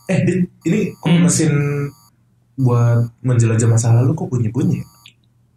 Eh, 0.09 0.19
Dit, 0.25 0.41
ini 0.65 0.97
kok 0.97 1.13
Hmm. 1.13 1.21
mesin 1.21 1.53
buat 2.57 3.13
menjelajah 3.21 3.69
masa 3.69 3.93
lalu 3.93 4.17
kok 4.17 4.33
bunyi-bunyi? 4.33 4.81
ya? 4.81 4.87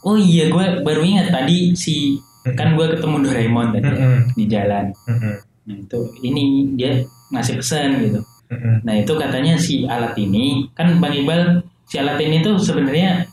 Oh 0.03 0.19
iya, 0.19 0.51
gue 0.51 0.65
baru 0.83 1.01
ingat 1.01 1.31
tadi 1.31 1.71
si 1.71 2.19
kan 2.57 2.73
gue 2.73 2.83
ketemu 2.89 3.15
Doraemon 3.21 3.67
tadi 3.71 3.85
ya, 3.85 3.93
Mm-mm. 3.95 4.19
di 4.35 4.45
jalan. 4.45 4.85
Mm-mm. 5.07 5.35
Nah 5.61 5.75
itu 5.77 5.99
ini 6.19 6.43
dia 6.75 6.99
ngasih 7.31 7.61
pesan 7.61 7.89
gitu. 8.01 8.19
Mm-mm. 8.51 8.75
Nah 8.83 8.93
itu 8.97 9.13
katanya 9.15 9.53
si 9.55 9.85
alat 9.85 10.17
ini 10.17 10.67
kan 10.73 10.99
Bang 10.99 11.13
Iqbal 11.13 11.61
si 11.85 11.95
alat 11.95 12.17
ini 12.17 12.41
tuh 12.41 12.57
sebenarnya 12.57 13.23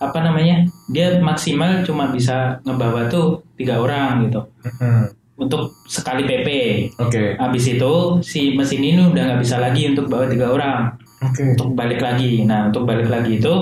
apa 0.00 0.18
namanya 0.18 0.64
dia 0.90 1.20
maksimal 1.20 1.84
cuma 1.84 2.10
bisa 2.10 2.58
ngebawa 2.64 3.06
tuh 3.06 3.44
tiga 3.54 3.78
orang 3.78 4.26
gitu 4.26 4.40
Mm-mm. 4.66 5.04
Untuk 5.34 5.74
sekali 5.84 6.22
PP. 6.22 6.48
Oke, 6.96 7.34
Habis 7.34 7.64
itu 7.72 7.92
si 8.20 8.54
mesin 8.54 8.80
ini 8.80 9.00
udah 9.02 9.22
nggak 9.34 9.40
bisa 9.40 9.58
lagi 9.58 9.90
untuk 9.90 10.06
bawa 10.06 10.26
tiga 10.26 10.46
orang 10.48 10.94
oke. 11.20 11.42
untuk 11.54 11.74
balik 11.74 11.98
lagi. 11.98 12.42
Nah 12.42 12.70
untuk 12.70 12.84
balik 12.84 13.08
lagi 13.08 13.38
itu 13.38 13.54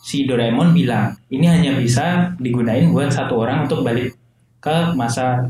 si 0.00 0.24
Doraemon 0.24 0.72
bilang 0.72 1.12
ini 1.28 1.44
hanya 1.44 1.76
bisa 1.76 2.32
digunain 2.36 2.88
buat 2.88 3.08
satu 3.08 3.36
orang 3.38 3.64
untuk 3.64 3.80
balik 3.80 4.12
ke 4.60 4.76
masa 4.92 5.48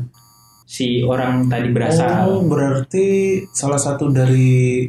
si 0.63 1.03
orang 1.03 1.47
tadi 1.47 1.67
berasal. 1.69 2.31
Oh, 2.31 2.41
berarti 2.47 3.39
salah 3.51 3.75
satu 3.75 4.07
dari 4.07 4.87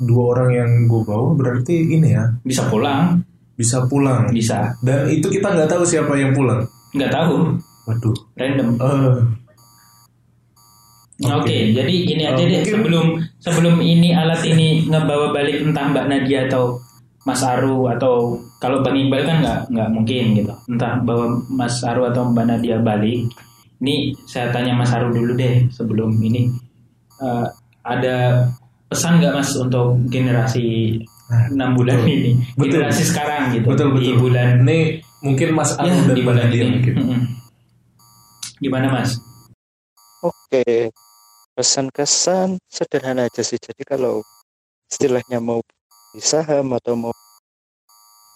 dua 0.00 0.34
orang 0.34 0.50
yang 0.50 0.70
gue 0.86 1.02
bawa 1.04 1.34
berarti 1.34 1.86
ini 1.86 2.10
ya 2.10 2.24
Bisa 2.42 2.66
pulang, 2.66 3.22
bisa 3.54 3.86
pulang. 3.86 4.26
bisa. 4.30 4.74
Dan 4.82 5.06
itu 5.06 5.30
kita 5.30 5.54
nggak 5.54 5.70
tahu 5.70 5.86
siapa 5.86 6.18
yang 6.18 6.34
pulang. 6.34 6.66
Nggak 6.90 7.12
tahu, 7.12 7.54
Waduh. 7.86 8.16
random. 8.34 8.68
Eh, 8.74 9.18
Oke, 11.20 11.56
jadi 11.70 11.94
ini 12.06 12.22
aja 12.24 12.32
Oh, 12.34 12.40
deh 12.40 12.58
mungkin- 12.58 12.72
sebelum 12.72 13.06
sebelum 13.38 13.76
ini 13.78 14.10
alat 14.10 14.40
ini 14.42 14.84
ngebawa 14.84 15.30
balik 15.30 15.60
entah 15.60 15.84
Mbak 15.86 16.06
Nadia 16.06 16.48
atau 16.48 16.80
Mas 17.20 17.44
Aru 17.44 17.84
atau 17.86 18.32
kalau 18.56 18.80
Bang 18.80 18.96
Iqbal 18.96 19.22
kan 19.22 19.36
nggak 19.38 19.58
nggak 19.68 19.88
mungkin 19.90 20.24
gitu. 20.34 20.52
Entah 20.66 20.96
bawa 20.98 21.28
Mas 21.46 21.82
Aru 21.82 22.04
atau 22.04 22.24
Mbak 22.26 22.46
Nadia 22.46 22.80
balik. 22.80 23.28
Ini 23.78 23.94
saya 24.22 24.48
tanya 24.48 24.72
Mas 24.72 24.88
Aru 24.90 25.10
dulu 25.10 25.32
deh 25.34 25.68
sebelum 25.68 26.16
ini 26.18 26.48
Eh, 27.16 27.46
ada 27.82 28.48
pesan 28.86 29.20
nggak 29.20 29.34
Mas 29.34 29.52
untuk 29.54 30.00
generasi 30.06 30.96
enam 31.50 31.76
bulan 31.76 32.00
betul. 32.00 32.10
ini, 32.10 32.30
Betul. 32.54 32.80
generasi 32.80 33.02
sekarang 33.04 33.52
gitu 33.52 33.68
betul 33.68 33.88
di 33.94 34.08
betul. 34.08 34.16
bulan 34.22 34.48
Ini 34.64 34.78
mungkin 35.20 35.48
Mas 35.52 35.76
Anu 35.76 35.84
ya 35.86 36.00
dan 36.02 36.16
di 36.16 36.22
bulan 36.22 36.40
Nadia 36.42 36.62
ini. 36.62 36.72
mungkin. 36.72 36.94
Mm-mm. 36.96 37.20
Gimana 38.58 38.86
Mas? 38.90 39.20
Oke, 40.22 40.88
pesan-kesan 41.60 42.56
sederhana 42.72 43.28
aja 43.28 43.44
sih. 43.44 43.60
Jadi 43.60 43.84
kalau 43.84 44.24
istilahnya 44.88 45.44
mau 45.44 45.60
beli 45.60 46.24
saham 46.24 46.72
atau 46.72 46.96
mau 46.96 47.12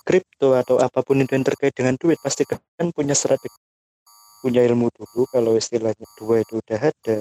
kripto 0.04 0.52
atau 0.52 0.76
apa 0.76 1.00
pun 1.00 1.16
itu 1.24 1.32
yang 1.32 1.48
terkait 1.48 1.72
dengan 1.72 1.96
duit, 1.96 2.20
pasti 2.20 2.44
kan 2.44 2.60
punya 2.92 3.16
strategi, 3.16 3.56
punya 4.44 4.60
ilmu 4.68 4.92
dulu. 4.92 5.24
Kalau 5.32 5.56
istilahnya 5.56 6.04
dua 6.20 6.44
itu 6.44 6.60
udah 6.60 6.92
ada, 6.92 7.16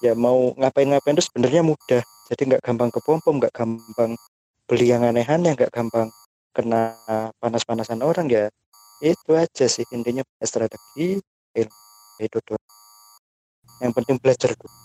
ya 0.00 0.16
mau 0.16 0.56
ngapain-ngapain 0.56 1.20
itu 1.20 1.28
sebenarnya 1.28 1.60
mudah. 1.60 2.00
Jadi 2.32 2.42
nggak 2.48 2.64
gampang 2.64 2.88
kepompom, 2.88 3.36
nggak 3.44 3.52
gampang 3.52 4.16
beli 4.64 4.88
yang 4.88 5.04
aneh-aneh, 5.04 5.52
nggak 5.52 5.68
gampang 5.68 6.08
kena 6.56 6.96
panas-panasan 7.44 8.00
orang 8.00 8.32
ya. 8.32 8.48
Itu 9.04 9.36
aja 9.36 9.68
sih 9.68 9.84
intinya 9.92 10.24
strategi, 10.40 11.20
ilmu 11.52 11.76
itu 12.24 12.40
doang. 12.40 12.64
Yang 13.84 13.92
penting 14.00 14.16
belajar 14.16 14.56
dulu. 14.56 14.83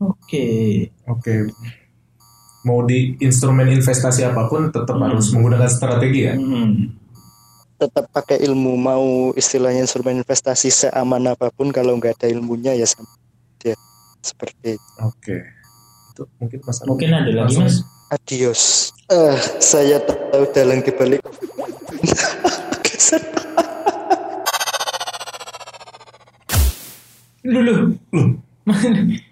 Oke. 0.00 0.46
Oke. 1.06 1.52
Mau 2.60 2.84
di 2.84 3.16
instrumen 3.18 3.68
investasi 3.70 4.20
apa 4.22 4.44
pun 4.44 4.68
tetap 4.68 4.92
Hmm. 4.92 5.06
harus 5.06 5.28
menggunakan 5.30 5.68
strategi 5.68 6.20
ya. 6.24 6.34
Mm. 6.34 6.98
tetap 7.80 8.12
pakai 8.12 8.36
ilmu 8.44 8.76
mau 8.76 9.06
istilahnya 9.32 9.80
instrumen 9.80 10.20
investasi 10.20 10.68
seaman 10.68 11.24
apa 11.24 11.48
pun 11.48 11.72
kalau 11.72 11.96
nggak 11.96 12.12
ada 12.12 12.28
ilmunya 12.28 12.76
ya 12.76 12.84
sama 12.84 13.08
dia 13.56 13.72
seperti 14.20 14.76
itu. 14.76 14.90
Oke. 15.00 15.40
Itu 16.12 16.28
mungkin 16.36 16.60
Mas. 16.60 16.84
Mungkin 16.84 17.08
ada 17.08 17.24
lagi 17.24 17.56
Langsung. 17.56 17.64
Mas? 17.64 17.80
adios 18.10 18.62
eh 19.08 19.32
saya 19.56 19.96
tahu 19.96 20.44
dalang 20.52 20.84
di 20.84 20.92
balik 20.92 21.24
Geser. 22.84 23.24
Dulu. 27.40 27.74
Loh, 28.12 28.20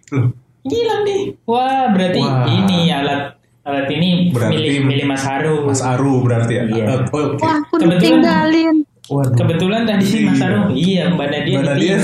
loh. 0.09 0.48
Hilang 0.65 1.03
nih. 1.05 1.21
Wah, 1.45 1.91
berarti 1.91 2.21
Wah. 2.21 2.45
ini 2.47 2.89
alat 2.89 3.37
alat 3.63 3.87
ini 3.89 4.33
Berarti 4.33 4.53
milih 4.55 4.75
milih 4.83 5.05
Mas 5.07 5.23
Haru. 5.23 5.69
Mas 5.69 5.81
Aru 5.81 6.25
berarti 6.25 6.53
ya. 6.57 6.63
Iya. 6.67 6.85
Eh, 6.85 6.99
oh, 7.09 7.37
Oke. 7.37 7.43
Wah, 7.43 7.55
aku 7.59 7.75
Kebetulan- 7.77 8.01
ditinggalin. 8.01 8.77
Waduh. 9.09 9.37
Kebetulan 9.37 9.83
tadi 9.85 10.05
sih 10.05 10.21
Mas. 10.25 10.41
Haru, 10.41 10.61
iya 10.71 11.09
Mbak 11.09 11.29
Nadia 11.29 11.57
Mbak 11.57 11.65
Nadia 11.71 11.97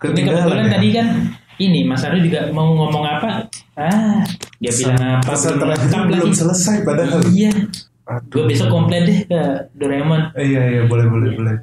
ketinggalan 0.00 0.40
kebetulan 0.40 0.64
ya. 0.64 0.72
tadi 0.72 0.88
kan 0.92 1.06
ini 1.58 1.80
Mas 1.84 2.00
Haru 2.00 2.18
juga 2.18 2.40
mau 2.50 2.68
ngomong 2.72 3.04
apa? 3.04 3.28
Ah, 3.76 4.20
dia 4.56 4.72
bilang 4.74 4.96
apa? 5.20 5.32
Pesan 5.32 5.56
belum 5.56 6.28
lagi. 6.28 6.36
selesai 6.36 6.76
padahal. 6.82 7.20
Iya. 7.28 7.52
Aduh. 8.04 8.26
Gue 8.32 8.44
besok 8.50 8.68
komplain 8.68 9.06
deh 9.06 9.22
ke 9.22 9.40
Doraemon. 9.76 10.34
Eh, 10.34 10.50
Iya 10.50 10.62
iya 10.66 10.82
boleh 10.84 11.06
boleh 11.06 11.30
boleh. 11.30 11.54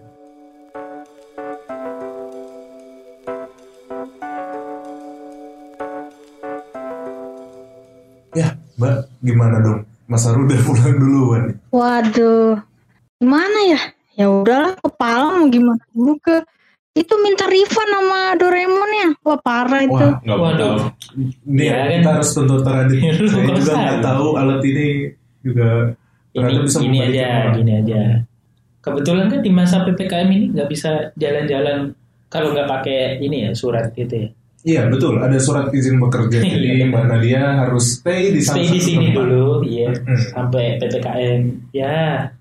Mbak, 8.77 8.97
gimana 9.19 9.57
dong? 9.59 9.79
Mas 10.05 10.23
Aru 10.23 10.45
udah 10.45 10.59
pulang 10.67 10.95
duluan. 10.95 11.43
Waduh, 11.69 12.61
gimana 13.17 13.59
ya? 13.67 13.81
Ya 14.13 14.25
udahlah, 14.29 14.73
kepala 14.77 15.35
mau 15.35 15.45
gimana 15.47 15.81
dulu 15.91 16.17
ke 16.17 16.41
itu 16.93 17.13
minta 17.21 17.45
refund 17.45 17.91
sama 17.91 18.33
Doraemon 18.33 18.91
ya. 18.91 19.09
Wah 19.21 19.37
parah 19.37 19.81
itu. 19.81 19.93
Wah, 19.93 20.17
nggak 20.17 20.37
Waduh. 20.37 20.73
Nih, 21.45 21.69
Ya, 21.69 21.75
kan? 21.77 21.89
kita 21.91 22.09
harus 22.15 22.29
tuntut 22.33 22.63
Radit. 22.63 23.01
Lu 23.13 23.27
Saya 23.27 23.45
juga 23.53 23.73
nggak 23.75 23.99
tahu 24.01 24.27
alat 24.33 24.61
ini 24.63 24.87
juga 25.41 25.69
Ini 26.33 26.53
bisa 26.61 26.77
gini 26.79 26.97
aja, 27.01 27.25
orang. 27.43 27.53
gini 27.57 27.71
aja. 27.75 28.01
Kebetulan 28.79 29.25
kan 29.27 29.39
di 29.41 29.51
masa 29.51 29.81
PPKM 29.83 30.29
ini 30.31 30.45
nggak 30.53 30.69
bisa 30.69 30.89
jalan-jalan 31.13 31.97
kalau 32.29 32.53
nggak 32.53 32.69
pakai 32.69 33.17
ini 33.19 33.45
ya 33.45 33.51
surat 33.53 33.89
gitu 33.91 34.13
ya. 34.15 34.29
Iya 34.61 34.89
betul, 34.89 35.21
ada 35.21 35.37
surat 35.37 35.69
izin 35.69 36.01
bekerja. 36.01 36.41
Iya, 36.41 36.49
Jadi 36.49 36.67
benar. 36.67 36.87
Mbak 36.89 37.03
Nadia 37.07 37.43
harus 37.61 37.85
stay 37.97 38.33
di 38.33 38.41
Stay 38.41 38.65
di 38.67 38.81
sini 38.81 39.05
tempat. 39.09 39.21
dulu, 39.21 39.45
iya, 39.63 39.89
Hmm. 39.93 40.19
sampai 40.33 40.63
PPKM 40.77 41.41
ya 41.71 41.95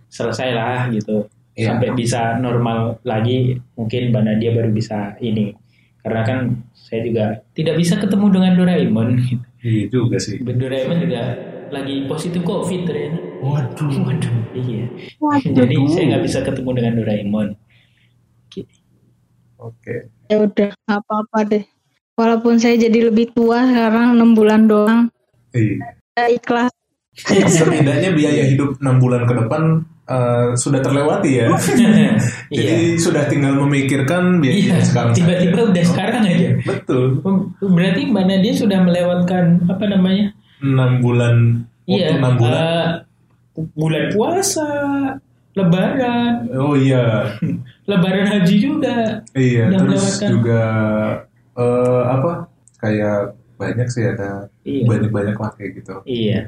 selesai 0.08 0.48
lah 0.50 0.88
gitu. 0.90 1.28
Iya. 1.52 1.72
Sampai 1.72 1.88
bisa 1.92 2.36
normal 2.36 2.98
lagi, 3.02 3.56
mungkin 3.74 4.10
Mbak 4.10 4.22
Nadia 4.22 4.50
baru 4.52 4.70
bisa 4.70 5.14
ini. 5.18 5.52
Karena 6.00 6.22
kan 6.22 6.38
saya 6.72 7.00
juga 7.02 7.24
tidak 7.52 7.76
bisa 7.76 7.94
ketemu 7.96 8.26
dengan 8.30 8.52
Doraemon. 8.54 9.08
Iya 9.60 9.84
juga 9.90 10.16
sih. 10.16 10.38
Doraemon 10.38 10.98
juga 11.02 11.22
lagi 11.68 12.06
positif 12.06 12.40
COVID 12.40 12.80
ternyata. 12.86 13.18
Waduh. 13.38 13.90
Waduh, 13.98 14.34
iya. 14.54 14.86
Waduh. 15.18 15.52
Jadi 15.52 15.74
saya 15.90 16.04
nggak 16.10 16.24
bisa 16.24 16.38
ketemu 16.40 16.70
dengan 16.72 16.92
Doraemon. 16.96 17.48
Oke. 19.56 19.94
Ya 20.28 20.36
udah, 20.38 20.70
apa-apa 20.86 21.38
deh. 21.42 21.64
Walaupun 22.16 22.56
saya 22.56 22.80
jadi 22.80 23.12
lebih 23.12 23.30
tua 23.30 23.60
sekarang 23.62 24.16
6 24.16 24.32
bulan 24.32 24.64
doang, 24.64 25.00
Iya. 25.52 25.84
ya 26.16 26.24
ikhlas. 26.32 26.72
Setidaknya 27.14 28.12
biaya 28.12 28.44
hidup 28.46 28.76
6 28.76 28.96
bulan 28.96 29.24
ke 29.24 29.34
depan 29.34 29.62
eh, 30.06 30.54
sudah 30.54 30.80
terlewati 30.80 31.30
ya. 31.34 31.46
iya. 31.92 32.12
Jadi 32.48 32.96
sudah 32.96 33.26
tinggal 33.26 33.58
memikirkan 33.58 34.38
biaya 34.38 34.56
Iya, 34.56 34.76
sekarang. 34.80 35.12
tiba-tiba 35.12 35.56
saja. 35.58 35.68
udah 35.68 35.84
sekarang 35.84 36.22
aja. 36.24 36.48
Betul. 36.62 37.04
Berarti 37.60 38.00
Mbak 38.06 38.24
Nadia 38.24 38.54
sudah 38.54 38.78
melewatkan 38.80 39.44
apa 39.66 39.84
namanya? 39.84 40.32
6 40.58 41.04
bulan 41.04 41.34
Iya, 41.84 42.16
waktu 42.16 42.16
6 42.16 42.34
bulan. 42.34 42.56
eh, 42.56 42.88
bulan 43.72 44.04
puasa, 44.10 44.68
lebaran, 45.52 46.32
oh 46.54 46.76
iya. 46.76 47.32
lebaran 47.84 48.26
haji 48.26 48.56
juga. 48.56 49.20
Iya, 49.32 49.68
terus 49.70 50.04
melewatkan. 50.20 50.28
juga 50.30 50.62
eh, 51.56 52.02
apa? 52.06 52.32
Kayak 52.78 53.34
banyak 53.56 53.88
sih 53.88 54.04
ada 54.04 54.52
Iya. 54.62 54.84
banyak-banyak 54.84 55.36
lah 55.36 55.50
kayak 55.56 55.72
gitu. 55.80 55.94
Iya. 56.04 56.44